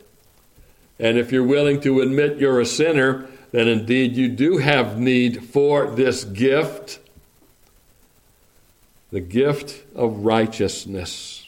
And 0.98 1.18
if 1.18 1.32
you're 1.32 1.42
willing 1.42 1.80
to 1.80 2.00
admit 2.00 2.38
you're 2.38 2.60
a 2.60 2.66
sinner, 2.66 3.28
then 3.50 3.68
indeed 3.68 4.16
you 4.16 4.28
do 4.28 4.58
have 4.58 4.98
need 4.98 5.44
for 5.44 5.90
this 5.90 6.24
gift 6.24 6.98
the 9.10 9.20
gift 9.20 9.84
of 9.94 10.24
righteousness. 10.24 11.46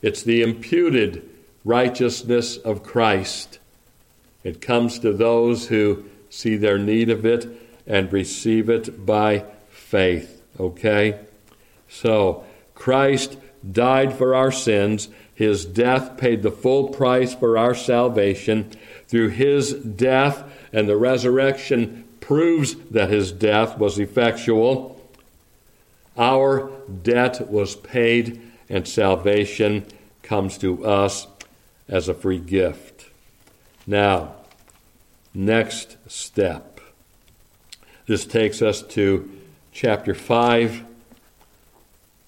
It's 0.00 0.22
the 0.22 0.42
imputed 0.42 1.28
righteousness 1.62 2.56
of 2.56 2.82
Christ. 2.82 3.58
It 4.42 4.62
comes 4.62 4.98
to 5.00 5.12
those 5.12 5.68
who 5.68 6.06
see 6.30 6.56
their 6.56 6.78
need 6.78 7.10
of 7.10 7.26
it 7.26 7.65
and 7.86 8.12
receive 8.12 8.68
it 8.68 9.06
by 9.06 9.44
faith. 9.70 10.42
Okay? 10.58 11.18
So, 11.88 12.44
Christ 12.74 13.36
died 13.70 14.12
for 14.12 14.34
our 14.34 14.52
sins. 14.52 15.08
His 15.34 15.64
death 15.64 16.16
paid 16.16 16.42
the 16.42 16.50
full 16.50 16.88
price 16.88 17.34
for 17.34 17.58
our 17.58 17.74
salvation. 17.74 18.70
Through 19.08 19.28
his 19.30 19.72
death 19.74 20.44
and 20.72 20.88
the 20.88 20.96
resurrection 20.96 22.04
proves 22.20 22.74
that 22.90 23.10
his 23.10 23.32
death 23.32 23.78
was 23.78 23.98
effectual. 23.98 25.00
Our 26.18 26.70
debt 27.02 27.48
was 27.50 27.76
paid, 27.76 28.40
and 28.68 28.88
salvation 28.88 29.86
comes 30.22 30.58
to 30.58 30.84
us 30.84 31.26
as 31.88 32.08
a 32.08 32.14
free 32.14 32.38
gift. 32.38 33.06
Now, 33.86 34.34
next 35.34 35.96
step. 36.08 36.75
This 38.06 38.24
takes 38.24 38.62
us 38.62 38.82
to 38.82 39.28
chapter 39.72 40.14
5 40.14 40.84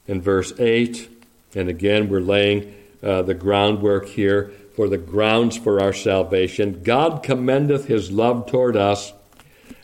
and 0.09 0.23
verse 0.23 0.53
8. 0.59 1.09
And 1.55 1.69
again, 1.69 2.09
we're 2.09 2.21
laying 2.21 2.75
uh, 3.03 3.23
the 3.23 3.35
groundwork 3.35 4.07
here 4.09 4.51
for 4.75 4.89
the 4.89 4.99
grounds 4.99 5.57
for 5.57 5.81
our 5.81 5.93
salvation. 5.93 6.83
God 6.83 7.23
commendeth 7.23 7.87
his 7.87 8.11
love 8.11 8.47
toward 8.47 8.77
us, 8.77 9.13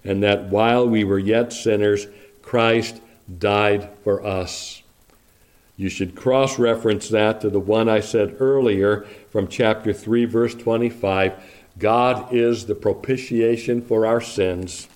and 0.03 0.23
that 0.23 0.45
while 0.47 0.89
we 0.89 1.05
were 1.05 1.19
yet 1.19 1.53
sinners, 1.53 2.07
Christ 2.43 3.01
died 3.39 3.89
for 4.03 4.25
us. 4.25 4.83
You 5.77 5.89
should 5.89 6.15
cross 6.15 6.59
reference 6.59 7.09
that 7.09 7.41
to 7.41 7.51
the 7.51 7.61
one 7.61 7.89
I 7.89 8.01
said 8.01 8.37
earlier 8.41 9.07
from 9.31 9.49
chapter 9.49 9.93
3, 9.93 10.25
verse 10.25 10.55
25. 10.55 11.35
God 11.79 12.33
is 12.33 12.67
the 12.67 12.77
propitiation 12.77 13.83
for 13.83 14.07
our 14.07 14.21
sins. 14.21 14.89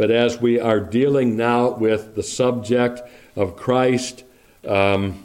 But 0.00 0.10
as 0.10 0.40
we 0.40 0.58
are 0.58 0.80
dealing 0.80 1.36
now 1.36 1.72
with 1.72 2.14
the 2.14 2.22
subject 2.22 3.02
of 3.36 3.56
Christ 3.56 4.24
um, 4.66 5.22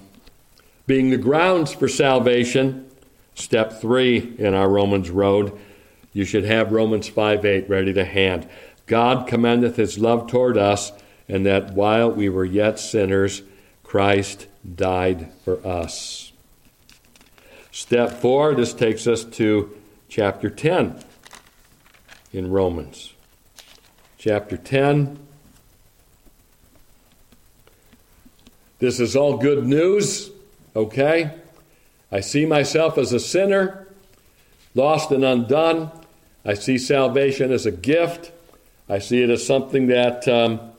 being 0.86 1.12
the 1.12 1.18
grounds 1.18 1.74
for 1.74 1.88
salvation, 1.88 2.86
step 3.36 3.80
three 3.80 4.36
in 4.38 4.54
our 4.54 4.68
Romans 4.68 5.10
road, 5.10 5.58
you 6.12 6.26
should 6.26 6.44
have 6.44 6.74
Romans 6.74 7.08
5 7.08 7.46
8 7.46 7.70
ready 7.70 7.94
to 7.94 8.04
hand. 8.04 8.50
God 8.86 9.28
commendeth 9.28 9.78
his 9.78 9.98
love 9.98 10.28
toward 10.28 10.58
us, 10.58 10.92
and 11.30 11.46
that 11.46 11.72
while 11.72 12.12
we 12.12 12.28
were 12.28 12.44
yet 12.44 12.78
sinners, 12.78 13.44
Christ 13.82 14.46
died 14.76 15.32
for 15.46 15.66
us. 15.66 16.34
Step 17.72 18.20
four, 18.20 18.54
this 18.54 18.74
takes 18.74 19.08
us 19.08 19.24
to 19.24 19.74
chapter 20.10 20.50
10 20.50 21.02
in 22.34 22.52
Romans. 22.52 23.15
Chapter 24.28 24.58
10. 24.58 25.20
This 28.80 29.00
is 29.00 29.16
all 29.16 29.38
good 29.38 29.68
news, 29.68 30.32
okay? 30.76 31.30
I 32.12 32.22
see 32.22 32.48
myself 32.48 32.98
as 32.98 33.14
a 33.14 33.20
sinner, 33.20 33.88
lost 34.74 35.12
and 35.12 35.24
undone. 35.24 35.92
I 36.44 36.56
see 36.56 36.80
salvation 36.80 37.52
as 37.52 37.68
a 37.68 37.72
gift. 37.72 38.32
I 38.90 38.98
see 38.98 39.22
it 39.22 39.30
as 39.30 39.46
something 39.46 39.86
that 39.90 40.28
um, 40.28 40.72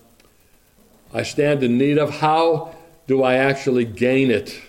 I 1.14 1.22
stand 1.22 1.62
in 1.62 1.78
need 1.78 1.98
of. 1.98 2.18
How 2.18 2.74
do 3.06 3.22
I 3.22 3.34
actually 3.34 3.84
gain 3.84 4.32
it? 4.32 4.60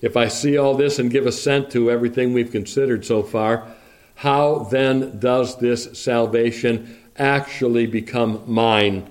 If 0.00 0.16
I 0.16 0.26
see 0.26 0.58
all 0.58 0.74
this 0.74 0.98
and 0.98 1.12
give 1.12 1.28
assent 1.28 1.70
to 1.70 1.92
everything 1.92 2.32
we've 2.32 2.50
considered 2.50 3.04
so 3.04 3.22
far, 3.22 3.68
how 4.16 4.64
then 4.64 5.20
does 5.20 5.58
this 5.58 5.96
salvation 5.96 6.98
actually 7.16 7.86
become 7.86 8.42
mine? 8.46 9.08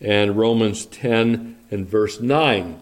And 0.00 0.36
Romans 0.36 0.86
10 0.86 1.56
and 1.70 1.86
verse 1.86 2.20
9 2.20 2.80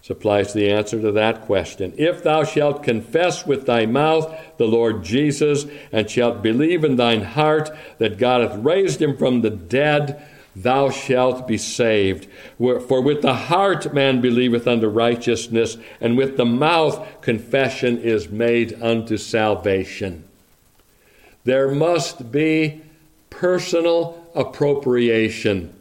supplies 0.00 0.54
the 0.54 0.70
answer 0.70 1.00
to 1.02 1.12
that 1.12 1.42
question. 1.42 1.92
If 1.98 2.22
thou 2.22 2.42
shalt 2.42 2.82
confess 2.82 3.46
with 3.46 3.66
thy 3.66 3.84
mouth 3.84 4.34
the 4.56 4.66
Lord 4.66 5.04
Jesus, 5.04 5.66
and 5.92 6.08
shalt 6.08 6.42
believe 6.42 6.82
in 6.82 6.96
thine 6.96 7.22
heart 7.22 7.70
that 7.98 8.16
God 8.16 8.40
hath 8.40 8.58
raised 8.64 9.02
him 9.02 9.18
from 9.18 9.42
the 9.42 9.50
dead, 9.50 10.26
thou 10.56 10.88
shalt 10.88 11.46
be 11.46 11.58
saved. 11.58 12.26
For 12.56 13.02
with 13.02 13.20
the 13.20 13.34
heart 13.34 13.92
man 13.92 14.22
believeth 14.22 14.66
unto 14.66 14.88
righteousness, 14.88 15.76
and 16.00 16.16
with 16.16 16.38
the 16.38 16.46
mouth 16.46 17.20
confession 17.20 17.98
is 17.98 18.30
made 18.30 18.80
unto 18.80 19.18
salvation. 19.18 20.24
There 21.44 21.70
must 21.70 22.32
be 22.32 22.80
personal 23.30 24.26
appropriation 24.34 25.74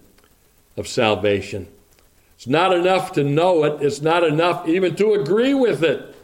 of 0.75 0.87
salvation. 0.87 1.67
It's 2.35 2.47
not 2.47 2.73
enough 2.73 3.13
to 3.13 3.23
know 3.23 3.63
it, 3.63 3.81
it's 3.81 4.01
not 4.01 4.23
enough 4.23 4.67
even 4.67 4.95
to 4.97 5.13
agree 5.13 5.53
with 5.53 5.83
it. 5.83 6.15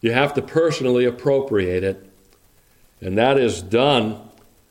You 0.00 0.12
have 0.12 0.34
to 0.34 0.42
personally 0.42 1.04
appropriate 1.04 1.84
it. 1.84 2.10
And 3.00 3.16
that 3.18 3.38
is 3.38 3.62
done 3.62 4.29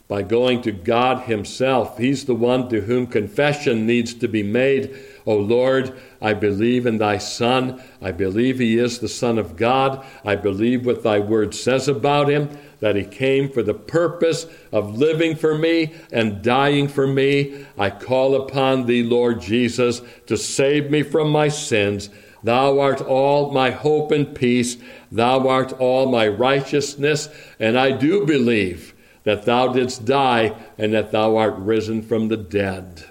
by 0.10 0.24
going 0.24 0.60
to 0.64 0.72
God 0.72 1.26
Himself. 1.26 2.00
He's 2.00 2.26
the 2.26 2.34
one 2.34 2.68
to 2.70 2.82
whom 2.82 3.06
confession 3.06 3.86
needs 3.86 4.16
to 4.16 4.28
be 4.28 4.42
made. 4.42 4.98
O 5.28 5.36
Lord, 5.36 5.96
I 6.20 6.34
believe 6.34 6.88
in 6.88 6.98
Thy 6.98 7.20
Son. 7.20 7.80
I 8.02 8.12
believe 8.12 8.58
He 8.58 8.80
is 8.80 8.98
the 8.98 9.08
Son 9.08 9.38
of 9.38 9.56
God. 9.56 10.04
I 10.26 10.36
believe 10.36 10.84
what 10.84 11.04
Thy 11.04 11.20
Word 11.20 11.54
says 11.54 11.88
about 11.88 12.28
Him, 12.28 12.50
that 12.80 12.96
He 12.96 13.06
came 13.06 13.52
for 13.52 13.62
the 13.62 13.76
purpose 13.76 14.48
of 14.72 14.98
living 14.98 15.36
for 15.36 15.56
me 15.56 15.94
and 16.12 16.42
dying 16.42 16.88
for 16.88 17.06
me. 17.06 17.68
I 17.78 17.92
call 17.92 18.34
upon 18.34 18.88
Thee, 18.88 19.04
Lord 19.04 19.40
Jesus, 19.40 20.02
to 20.26 20.38
save 20.38 20.90
me 20.90 21.04
from 21.04 21.30
my 21.30 21.50
sins. 21.50 22.10
Thou 22.42 22.80
art 22.80 23.02
all 23.02 23.52
my 23.52 23.70
hope 23.70 24.12
and 24.12 24.34
peace. 24.34 24.78
Thou 25.12 25.48
art 25.48 25.72
all 25.74 26.10
my 26.10 26.28
righteousness. 26.28 27.30
And 27.60 27.78
I 27.78 27.92
do 27.92 28.26
believe 28.26 28.96
that 29.24 29.46
thou 29.46 29.68
didst 29.74 30.06
die 30.06 30.56
and 30.78 30.94
that 30.94 31.12
thou 31.12 31.38
art 31.38 31.56
risen 31.58 32.02
from 32.02 32.28
the 32.28 32.38
dead. 32.38 33.04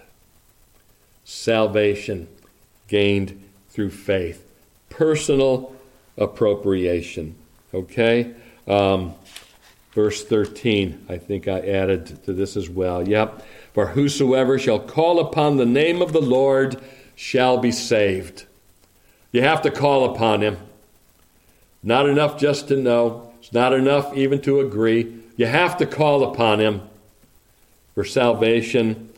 Salvation 1.25 2.29
gained 2.88 3.42
through 3.68 3.90
faith. 3.90 4.44
Personal 4.88 5.75
appropriation. 6.16 7.35
Okay? 7.73 8.35
Um, 8.66 9.14
verse 9.92 10.25
13, 10.25 11.07
I 11.09 11.18
think 11.18 11.49
I 11.49 11.61
added 11.61 12.25
to 12.25 12.33
this 12.33 12.57
as 12.57 12.68
well. 12.68 13.07
Yep. 13.07 13.44
For 13.75 13.88
whosoever 13.88 14.59
shall 14.59 14.81
call 14.81 15.21
upon 15.21 15.57
the 15.57 15.66
name 15.66 16.03
of 16.03 16.12
the 16.12 16.23
Lord 16.23 16.81
shall 17.14 17.59
be 17.59 17.73
saved. 17.73 18.47
You 19.31 19.42
have 19.42 19.62
to 19.62 19.71
call 19.71 20.14
upon 20.14 20.40
him. 20.40 20.57
Not 21.83 22.09
enough 22.09 22.38
just 22.38 22.68
to 22.68 22.77
know, 22.77 23.33
it's 23.38 23.53
not 23.53 23.73
enough 23.73 24.16
even 24.16 24.40
to 24.42 24.61
agree. 24.61 25.14
You 25.38 25.46
have 25.46 25.77
to 25.77 25.87
call 25.87 26.24
upon 26.24 26.59
Him 26.59 26.83
for 27.94 28.05
salvation 28.05 29.09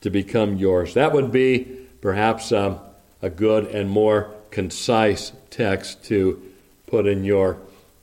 to 0.00 0.10
become 0.10 0.56
yours. 0.56 0.94
That 0.94 1.12
would 1.12 1.30
be 1.30 1.60
perhaps 2.00 2.50
um, 2.50 2.80
a 3.22 3.30
good 3.30 3.66
and 3.66 3.88
more 3.88 4.34
concise 4.50 5.32
text 5.50 6.04
to 6.06 6.42
put 6.88 7.06
in 7.06 7.22
your 7.22 7.58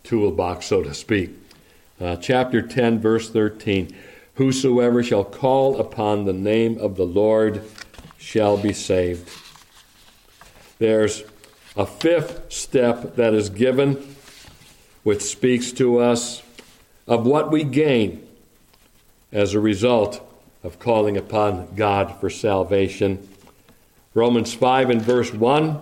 toolbox, 0.06 0.68
so 0.68 0.82
to 0.82 0.94
speak. 0.94 1.32
Uh, 2.00 2.16
chapter 2.16 2.62
10, 2.62 3.00
verse 3.00 3.30
13 3.30 3.94
Whosoever 4.36 5.04
shall 5.04 5.26
call 5.26 5.78
upon 5.78 6.24
the 6.24 6.34
name 6.34 6.78
of 6.80 6.96
the 6.96 7.06
Lord 7.06 7.62
shall 8.18 8.56
be 8.56 8.72
saved. 8.72 9.30
There's 10.80 11.26
a 11.76 11.86
fifth 11.86 12.52
step 12.52 13.18
that 13.18 13.34
is 13.34 13.50
given, 13.50 14.16
which 15.04 15.22
speaks 15.22 15.74
to 15.74 16.00
us 16.00 16.42
of 17.08 17.26
what 17.26 17.52
we 17.52 17.64
gain 17.64 18.28
as 19.32 19.54
a 19.54 19.60
result 19.60 20.28
of 20.64 20.80
calling 20.80 21.18
upon 21.18 21.76
God 21.76 22.20
for 22.20 22.30
salvation. 22.30 23.28
Romans 24.14 24.54
5 24.54 24.90
and 24.90 25.02
verse 25.02 25.34
1. 25.34 25.82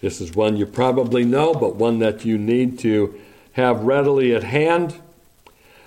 This 0.00 0.20
is 0.20 0.34
one 0.34 0.56
you 0.56 0.66
probably 0.66 1.24
know, 1.24 1.54
but 1.54 1.76
one 1.76 1.98
that 2.00 2.24
you 2.24 2.36
need 2.36 2.78
to 2.80 3.18
have 3.52 3.84
readily 3.84 4.34
at 4.34 4.44
hand. 4.44 5.00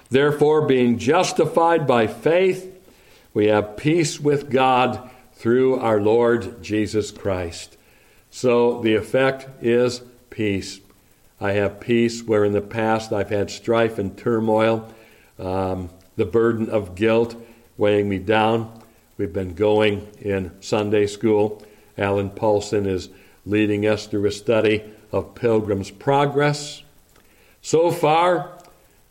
Therefore, 0.10 0.66
being 0.66 0.98
justified 0.98 1.86
by 1.86 2.08
faith, 2.08 2.74
we 3.34 3.48
have 3.48 3.78
peace 3.78 4.20
with 4.20 4.50
God 4.50 5.10
through 5.34 5.80
our 5.80 6.02
Lord 6.02 6.64
Jesus 6.64 7.12
Christ. 7.12 7.78
So 8.32 8.82
the 8.82 8.96
effect 8.96 9.64
is 9.64 10.02
peace. 10.32 10.80
I 11.40 11.52
have 11.52 11.80
peace 11.80 12.24
where 12.24 12.44
in 12.44 12.54
the 12.54 12.62
past 12.62 13.14
I've 13.14 13.30
had 13.30 13.52
strife 13.52 14.00
and 14.00 14.18
turmoil, 14.18 14.92
um, 15.38 15.90
the 16.16 16.26
burden 16.26 16.70
of 16.70 16.96
guilt 16.96 17.36
weighing 17.78 18.10
me 18.10 18.18
down. 18.18 18.82
We've 19.18 19.32
been 19.32 19.54
going 19.54 20.08
in 20.20 20.52
Sunday 20.62 21.06
school. 21.06 21.64
Alan 21.98 22.32
Paulson 22.32 22.88
is 22.88 23.10
leading 23.46 23.86
us 23.86 24.08
through 24.08 24.26
a 24.26 24.32
study 24.32 24.84
of 25.12 25.36
Pilgrim's 25.36 25.92
Progress. 25.92 26.84
So 27.62 27.92
far, 27.92 28.52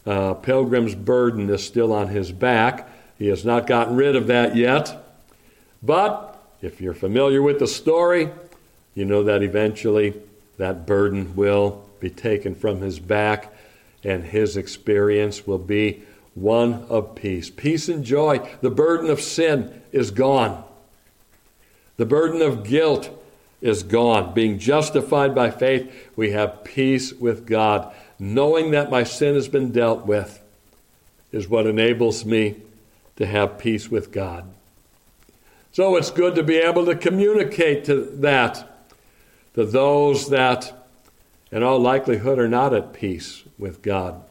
uh, 0.05 0.35
Pilgrim's 0.35 0.95
burden 0.95 1.49
is 1.51 1.65
still 1.65 1.93
on 1.93 2.09
his 2.09 2.33
back. 2.33 2.89
He 3.19 3.29
has 3.29 3.45
not 3.45 3.67
gotten 3.67 3.97
rid 3.97 4.17
of 4.17 4.27
that 4.27 4.57
yet. 4.57 5.05
But 5.83 6.43
if 6.61 6.81
you're 6.81 6.95
familiar 6.95 7.41
with 7.43 7.59
the 7.59 7.67
story, 7.67 8.31
you 8.95 9.05
know 9.05 9.23
that 9.25 9.43
eventually 9.43 10.15
that 10.59 10.87
burden 10.87 11.37
will 11.37 11.86
be 12.01 12.11
taken 12.11 12.55
from 12.55 12.81
his 12.81 12.99
back, 12.99 13.53
and 14.05 14.25
his 14.25 14.57
experience 14.57 15.47
will 15.47 15.59
be 15.59 16.03
one 16.35 16.85
of 16.89 17.15
peace. 17.15 17.51
Peace 17.51 17.89
and 17.89 18.05
joy. 18.05 18.39
The 18.61 18.71
burden 18.71 19.11
of 19.11 19.21
sin 19.21 19.83
is 19.93 20.11
gone. 20.11 20.63
The 21.97 22.07
burden 22.07 22.43
of 22.43 22.65
guilt 22.65 23.11
is 23.61 23.83
gone. 23.83 24.35
Being 24.35 24.59
justified 24.59 25.35
by 25.35 25.51
faith, 25.51 26.11
we 26.15 26.33
have 26.33 26.63
peace 26.63 27.13
with 27.13 27.47
God. 27.47 27.95
Knowing 28.19 28.71
that 28.73 28.91
my 28.91 29.03
sin 29.03 29.35
has 29.35 29.49
been 29.49 29.73
dealt 29.73 30.07
with 30.07 30.43
is 31.33 31.49
what 31.49 31.67
enables 31.67 32.25
me 32.25 32.57
to 33.17 33.27
have 33.27 33.59
peace 33.59 33.91
with 33.91 34.13
God. 34.13 34.45
So 35.73 35.97
it's 35.97 36.11
good 36.11 36.35
to 36.37 36.43
be 36.43 36.57
able 36.57 36.87
to 36.87 36.95
communicate 36.95 37.85
to 37.87 38.05
that 38.17 38.77
to 39.57 39.65
those 39.65 40.29
that, 40.29 40.76
in 41.57 41.63
all 41.63 41.79
likelihood, 41.79 42.39
are 42.39 42.51
not 42.51 42.75
at 42.75 42.93
peace 42.93 43.43
with 43.59 43.81
God. 43.81 44.23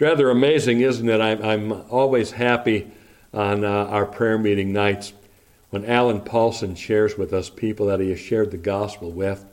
Rather 0.00 0.28
amazing, 0.28 0.80
isn't 0.80 1.08
it? 1.08 1.20
I'm, 1.20 1.40
I'm 1.40 1.72
always 1.88 2.32
happy 2.32 2.90
on 3.32 3.64
uh, 3.64 3.68
our 3.68 4.04
prayer 4.04 4.36
meeting 4.36 4.72
nights 4.72 5.12
when 5.70 5.84
Alan 5.84 6.20
Paulson 6.20 6.74
shares 6.74 7.16
with 7.16 7.32
us 7.32 7.48
people 7.48 7.86
that 7.86 8.00
he 8.00 8.10
has 8.10 8.18
shared 8.18 8.50
the 8.50 8.56
gospel 8.56 9.12
with. 9.12 9.44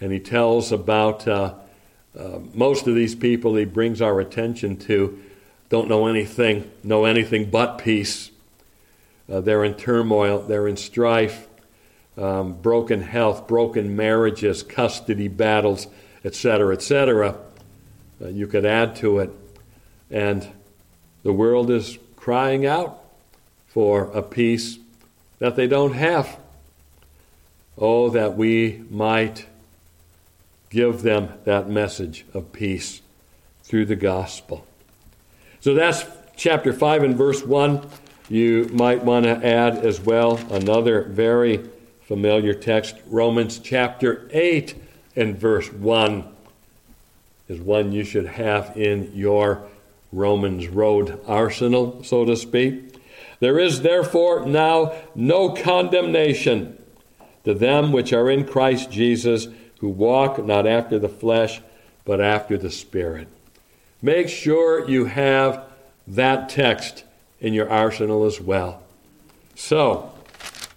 And 0.00 0.12
he 0.12 0.20
tells 0.20 0.70
about 0.70 1.26
uh, 1.26 1.54
uh, 2.16 2.38
most 2.54 2.86
of 2.86 2.94
these 2.94 3.16
people 3.16 3.56
he 3.56 3.64
brings 3.64 4.00
our 4.00 4.20
attention 4.20 4.76
to 4.82 5.20
don't 5.68 5.88
know 5.88 6.06
anything, 6.06 6.70
know 6.84 7.06
anything 7.06 7.50
but 7.50 7.78
peace. 7.78 8.30
Uh, 9.28 9.40
they're 9.40 9.64
in 9.64 9.74
turmoil, 9.74 10.42
they're 10.42 10.68
in 10.68 10.76
strife, 10.76 11.48
um, 12.16 12.54
broken 12.54 13.00
health, 13.00 13.48
broken 13.48 13.96
marriages, 13.96 14.62
custody 14.62 15.28
battles, 15.28 15.86
etc., 16.24 16.74
etc. 16.74 17.36
Uh, 18.20 18.28
you 18.28 18.46
could 18.46 18.64
add 18.64 18.96
to 18.96 19.18
it. 19.18 19.30
And 20.10 20.46
the 21.22 21.32
world 21.32 21.70
is 21.70 21.98
crying 22.16 22.66
out 22.66 23.02
for 23.66 24.04
a 24.12 24.22
peace 24.22 24.78
that 25.38 25.56
they 25.56 25.66
don't 25.66 25.94
have. 25.94 26.38
Oh, 27.78 28.10
that 28.10 28.36
we 28.36 28.84
might 28.90 29.46
give 30.68 31.02
them 31.02 31.30
that 31.44 31.68
message 31.68 32.24
of 32.34 32.52
peace 32.52 33.00
through 33.62 33.86
the 33.86 33.96
gospel. 33.96 34.66
So 35.60 35.74
that's 35.74 36.04
chapter 36.36 36.72
5 36.72 37.02
and 37.02 37.16
verse 37.16 37.42
1. 37.42 37.86
You 38.28 38.68
might 38.72 39.04
want 39.04 39.24
to 39.24 39.46
add 39.46 39.78
as 39.78 40.00
well 40.00 40.36
another 40.50 41.02
very 41.04 41.68
familiar 42.06 42.54
text, 42.54 42.96
Romans 43.06 43.58
chapter 43.58 44.28
8 44.32 44.74
and 45.16 45.36
verse 45.36 45.72
1 45.72 46.28
is 47.48 47.60
one 47.60 47.92
you 47.92 48.04
should 48.04 48.26
have 48.26 48.76
in 48.76 49.12
your 49.14 49.62
Romans 50.12 50.68
road 50.68 51.20
arsenal, 51.26 52.02
so 52.04 52.24
to 52.24 52.36
speak. 52.36 52.94
There 53.40 53.58
is 53.58 53.82
therefore 53.82 54.46
now 54.46 54.94
no 55.14 55.50
condemnation 55.50 56.78
to 57.44 57.54
them 57.54 57.92
which 57.92 58.12
are 58.12 58.30
in 58.30 58.46
Christ 58.46 58.90
Jesus, 58.90 59.48
who 59.80 59.88
walk 59.88 60.44
not 60.44 60.66
after 60.66 60.98
the 60.98 61.08
flesh, 61.08 61.60
but 62.04 62.20
after 62.20 62.56
the 62.56 62.70
Spirit. 62.70 63.28
Make 64.00 64.28
sure 64.28 64.88
you 64.88 65.06
have 65.06 65.64
that 66.06 66.48
text 66.48 67.04
in 67.40 67.52
your 67.52 67.68
arsenal 67.68 68.24
as 68.24 68.40
well. 68.40 68.82
So, 69.54 70.12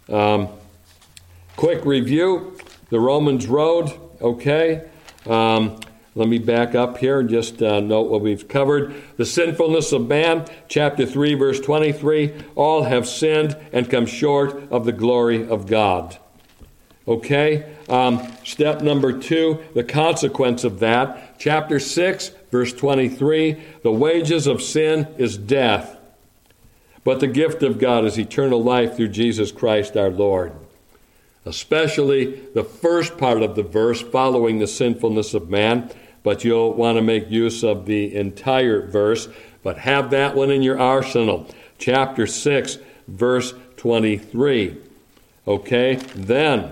um, 0.10 0.50
Quick 1.56 1.86
review 1.86 2.58
the 2.90 3.00
Romans 3.00 3.48
Road, 3.48 3.90
okay? 4.20 4.90
Um, 5.26 5.80
let 6.14 6.28
me 6.28 6.38
back 6.38 6.76
up 6.76 6.98
here 6.98 7.22
and 7.22 7.30
just 7.30 7.62
uh, 7.62 7.80
note 7.80 8.10
what 8.10 8.20
we've 8.20 8.46
covered. 8.50 8.94
The 9.16 9.26
sinfulness 9.26 9.94
of 9.94 10.06
man, 10.06 10.48
chapter 10.68 11.06
3, 11.06 11.34
verse 11.36 11.62
23 11.62 12.34
all 12.56 12.84
have 12.84 13.08
sinned 13.08 13.56
and 13.72 13.90
come 13.90 14.06
short 14.06 14.70
of 14.70 14.84
the 14.84 14.92
glory 14.92 15.48
of 15.48 15.66
God. 15.66 16.18
Okay? 17.08 17.74
Um, 17.88 18.34
step 18.44 18.82
number 18.82 19.18
two, 19.18 19.64
the 19.74 19.84
consequence 19.84 20.66
of 20.66 20.80
that. 20.80 21.40
Chapter 21.40 21.80
6, 21.80 22.32
verse 22.52 22.74
23 22.74 23.64
the 23.82 23.92
wages 23.92 24.46
of 24.46 24.62
sin 24.62 25.08
is 25.18 25.38
death, 25.38 25.98
but 27.06 27.22
the 27.22 27.28
gift 27.28 27.64
of 27.64 27.80
God 27.80 28.04
is 28.04 28.20
eternal 28.20 28.62
life 28.62 28.98
through 28.98 29.10
Jesus 29.10 29.54
Christ 29.54 29.96
our 29.96 30.10
Lord 30.10 30.52
especially 31.46 32.42
the 32.54 32.64
first 32.64 33.18
part 33.18 33.42
of 33.42 33.56
the 33.56 33.64
verse 33.64 34.02
following 34.02 34.60
the 34.60 34.68
sinfulness 34.68 35.34
of 35.34 35.50
man, 35.50 35.90
but 36.24 36.44
you'll 36.44 36.74
want 36.74 36.98
to 36.98 37.02
make 37.02 37.30
use 37.30 37.64
of 37.64 37.86
the 37.86 38.16
entire 38.16 38.88
verse. 38.88 39.28
But 39.62 39.80
have 39.80 40.10
that 40.12 40.36
one 40.36 40.52
in 40.52 40.62
your 40.62 40.80
arsenal. 40.80 41.48
Chapter 41.78 42.28
6, 42.28 42.78
verse 43.08 43.54
23. 43.78 44.78
Okay, 45.48 45.96
then 46.16 46.72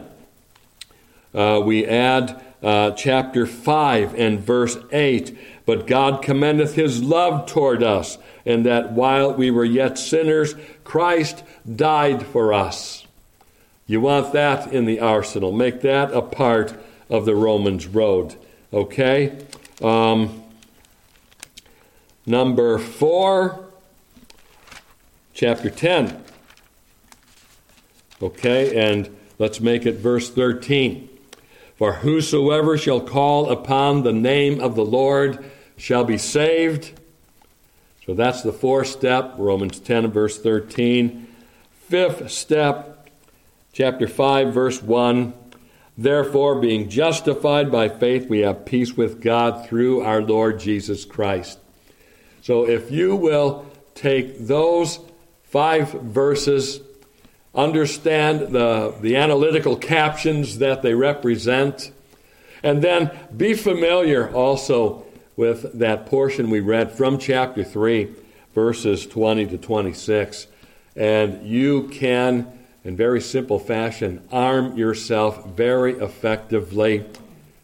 uh, 1.33 1.61
we 1.63 1.85
add 1.85 2.41
uh, 2.63 2.91
chapter 2.91 3.45
5 3.45 4.15
and 4.15 4.39
verse 4.39 4.77
8. 4.91 5.37
But 5.65 5.87
God 5.87 6.21
commendeth 6.21 6.75
his 6.75 7.01
love 7.01 7.45
toward 7.45 7.83
us, 7.83 8.17
and 8.45 8.65
that 8.65 8.91
while 8.91 9.33
we 9.33 9.51
were 9.51 9.65
yet 9.65 9.97
sinners, 9.97 10.55
Christ 10.83 11.43
died 11.75 12.25
for 12.25 12.53
us. 12.53 13.02
You 13.93 14.01
want 14.01 14.33
that 14.33 14.73
in 14.73 14.85
the 14.85 14.99
arsenal. 14.99 15.51
Make 15.51 15.81
that 15.81 16.11
a 16.13 16.23
part 16.23 16.73
of 17.11 17.25
the 17.25 17.35
Romans 17.35 17.85
road. 17.85 18.35
Okay? 18.73 19.37
Um, 19.83 20.41
number 22.25 22.79
four, 22.79 23.67
chapter 25.35 25.69
10. 25.69 26.23
Okay? 28.19 28.75
And 28.75 29.15
let's 29.37 29.59
make 29.59 29.85
it 29.85 29.97
verse 29.97 30.27
13. 30.27 31.07
For 31.75 31.93
whosoever 31.93 32.79
shall 32.79 32.99
call 32.99 33.51
upon 33.51 34.01
the 34.01 34.11
name 34.11 34.59
of 34.59 34.73
the 34.73 34.85
Lord 34.85 35.51
shall 35.77 36.03
be 36.03 36.17
saved. 36.17 36.99
So 38.07 38.15
that's 38.15 38.41
the 38.41 38.53
fourth 38.53 38.87
step, 38.87 39.35
Romans 39.37 39.79
10 39.79 40.09
verse 40.09 40.39
13. 40.39 41.27
Fifth 41.87 42.31
step, 42.31 42.92
chapter 43.73 44.07
5, 44.07 44.53
verse 44.53 44.81
1. 44.81 45.33
Therefore, 45.97 46.59
being 46.59 46.89
justified 46.89 47.71
by 47.71 47.89
faith, 47.89 48.29
we 48.29 48.39
have 48.39 48.65
peace 48.65 48.95
with 48.95 49.21
God 49.21 49.67
through 49.67 50.01
our 50.01 50.21
Lord 50.21 50.59
Jesus 50.59 51.05
Christ. 51.05 51.59
So, 52.41 52.67
if 52.67 52.91
you 52.91 53.15
will 53.15 53.65
take 53.95 54.47
those 54.47 54.99
five 55.43 55.91
verses, 55.91 56.81
understand 57.53 58.53
the, 58.53 58.95
the 59.01 59.15
analytical 59.15 59.75
captions 59.75 60.59
that 60.59 60.81
they 60.81 60.93
represent, 60.93 61.91
and 62.63 62.81
then 62.81 63.11
be 63.35 63.53
familiar 63.53 64.31
also 64.33 65.05
with 65.35 65.77
that 65.77 66.05
portion 66.05 66.49
we 66.49 66.59
read 66.59 66.91
from 66.91 67.17
chapter 67.17 67.63
3, 67.63 68.09
verses 68.55 69.05
20 69.05 69.47
to 69.47 69.57
26, 69.57 70.47
and 70.95 71.47
you 71.47 71.87
can 71.89 72.51
in 72.83 72.95
very 72.95 73.21
simple 73.21 73.59
fashion, 73.59 74.21
arm 74.31 74.77
yourself 74.77 75.47
very 75.49 75.93
effectively 75.93 77.05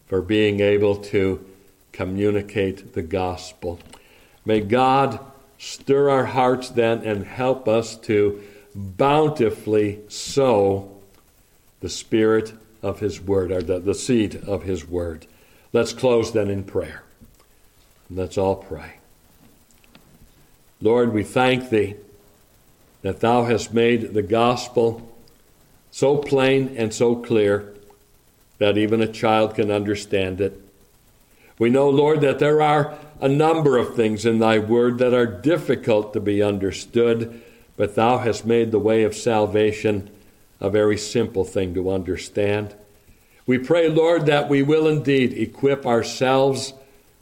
for 0.06 0.22
being 0.22 0.60
able 0.60 0.96
to 0.96 1.44
communicate 1.92 2.94
the 2.94 3.02
gospel. 3.02 3.78
May 4.44 4.60
God 4.60 5.20
stir 5.58 6.08
our 6.08 6.24
hearts 6.24 6.70
then 6.70 7.02
and 7.04 7.26
help 7.26 7.68
us 7.68 7.96
to 7.96 8.42
bountifully 8.74 10.00
sow 10.08 10.90
the 11.80 11.90
spirit 11.90 12.54
of 12.82 13.00
His 13.00 13.20
word, 13.20 13.52
or 13.52 13.60
the, 13.60 13.78
the 13.78 13.94
seed 13.94 14.36
of 14.46 14.62
His 14.62 14.86
word. 14.86 15.26
Let's 15.72 15.92
close 15.92 16.32
then 16.32 16.50
in 16.50 16.64
prayer. 16.64 17.02
Let's 18.10 18.38
all 18.38 18.56
pray. 18.56 18.94
Lord, 20.80 21.12
we 21.12 21.22
thank 21.22 21.68
Thee 21.68 21.96
that 23.02 23.20
Thou 23.20 23.44
hast 23.44 23.72
made 23.72 24.14
the 24.14 24.22
gospel 24.22 25.09
so 25.90 26.16
plain 26.16 26.74
and 26.76 26.92
so 26.92 27.16
clear 27.16 27.72
that 28.58 28.78
even 28.78 29.00
a 29.00 29.10
child 29.10 29.54
can 29.54 29.70
understand 29.70 30.40
it. 30.40 30.60
We 31.58 31.70
know, 31.70 31.90
Lord, 31.90 32.20
that 32.22 32.38
there 32.38 32.62
are 32.62 32.96
a 33.20 33.28
number 33.28 33.76
of 33.76 33.94
things 33.94 34.24
in 34.24 34.38
Thy 34.38 34.58
Word 34.58 34.98
that 34.98 35.12
are 35.12 35.26
difficult 35.26 36.12
to 36.12 36.20
be 36.20 36.42
understood, 36.42 37.42
but 37.76 37.94
Thou 37.94 38.18
hast 38.18 38.46
made 38.46 38.70
the 38.70 38.78
way 38.78 39.02
of 39.02 39.14
salvation 39.14 40.10
a 40.60 40.70
very 40.70 40.96
simple 40.96 41.44
thing 41.44 41.74
to 41.74 41.90
understand. 41.90 42.74
We 43.46 43.58
pray, 43.58 43.88
Lord, 43.88 44.26
that 44.26 44.48
we 44.48 44.62
will 44.62 44.86
indeed 44.86 45.32
equip 45.32 45.86
ourselves 45.86 46.72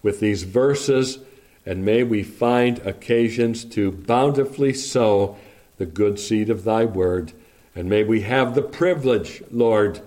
with 0.02 0.20
these 0.20 0.42
verses, 0.42 1.18
and 1.64 1.85
may 1.85 2.02
we 2.02 2.22
find 2.22 2.78
occasions 2.81 3.64
to 3.66 3.90
bountifully 3.90 4.75
sow 4.75 5.37
the 5.79 5.87
good 5.87 6.19
seed 6.19 6.50
of 6.50 6.64
Thy 6.64 6.85
Word. 6.85 7.33
And 7.79 7.88
may 7.88 8.02
we 8.02 8.22
have 8.22 8.56
the 8.56 8.62
privilege, 8.62 9.40
Lord, 9.52 10.00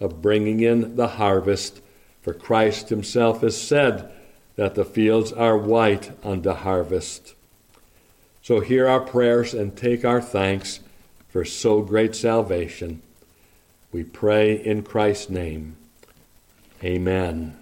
of 0.00 0.20
bringing 0.20 0.58
in 0.58 0.96
the 0.96 1.06
harvest. 1.06 1.80
For 2.20 2.34
Christ 2.34 2.88
Himself 2.88 3.42
has 3.42 3.56
said 3.56 4.10
that 4.56 4.74
the 4.74 4.84
fields 4.84 5.32
are 5.32 5.56
white 5.56 6.10
unto 6.24 6.50
harvest. 6.50 7.36
So 8.42 8.58
hear 8.58 8.88
our 8.88 8.98
prayers 8.98 9.54
and 9.54 9.76
take 9.76 10.04
our 10.04 10.20
thanks 10.20 10.80
for 11.28 11.44
so 11.44 11.82
great 11.82 12.16
salvation. 12.16 13.02
We 13.92 14.02
pray 14.02 14.54
in 14.54 14.82
Christ's 14.82 15.30
name. 15.30 15.76
Amen. 16.82 17.61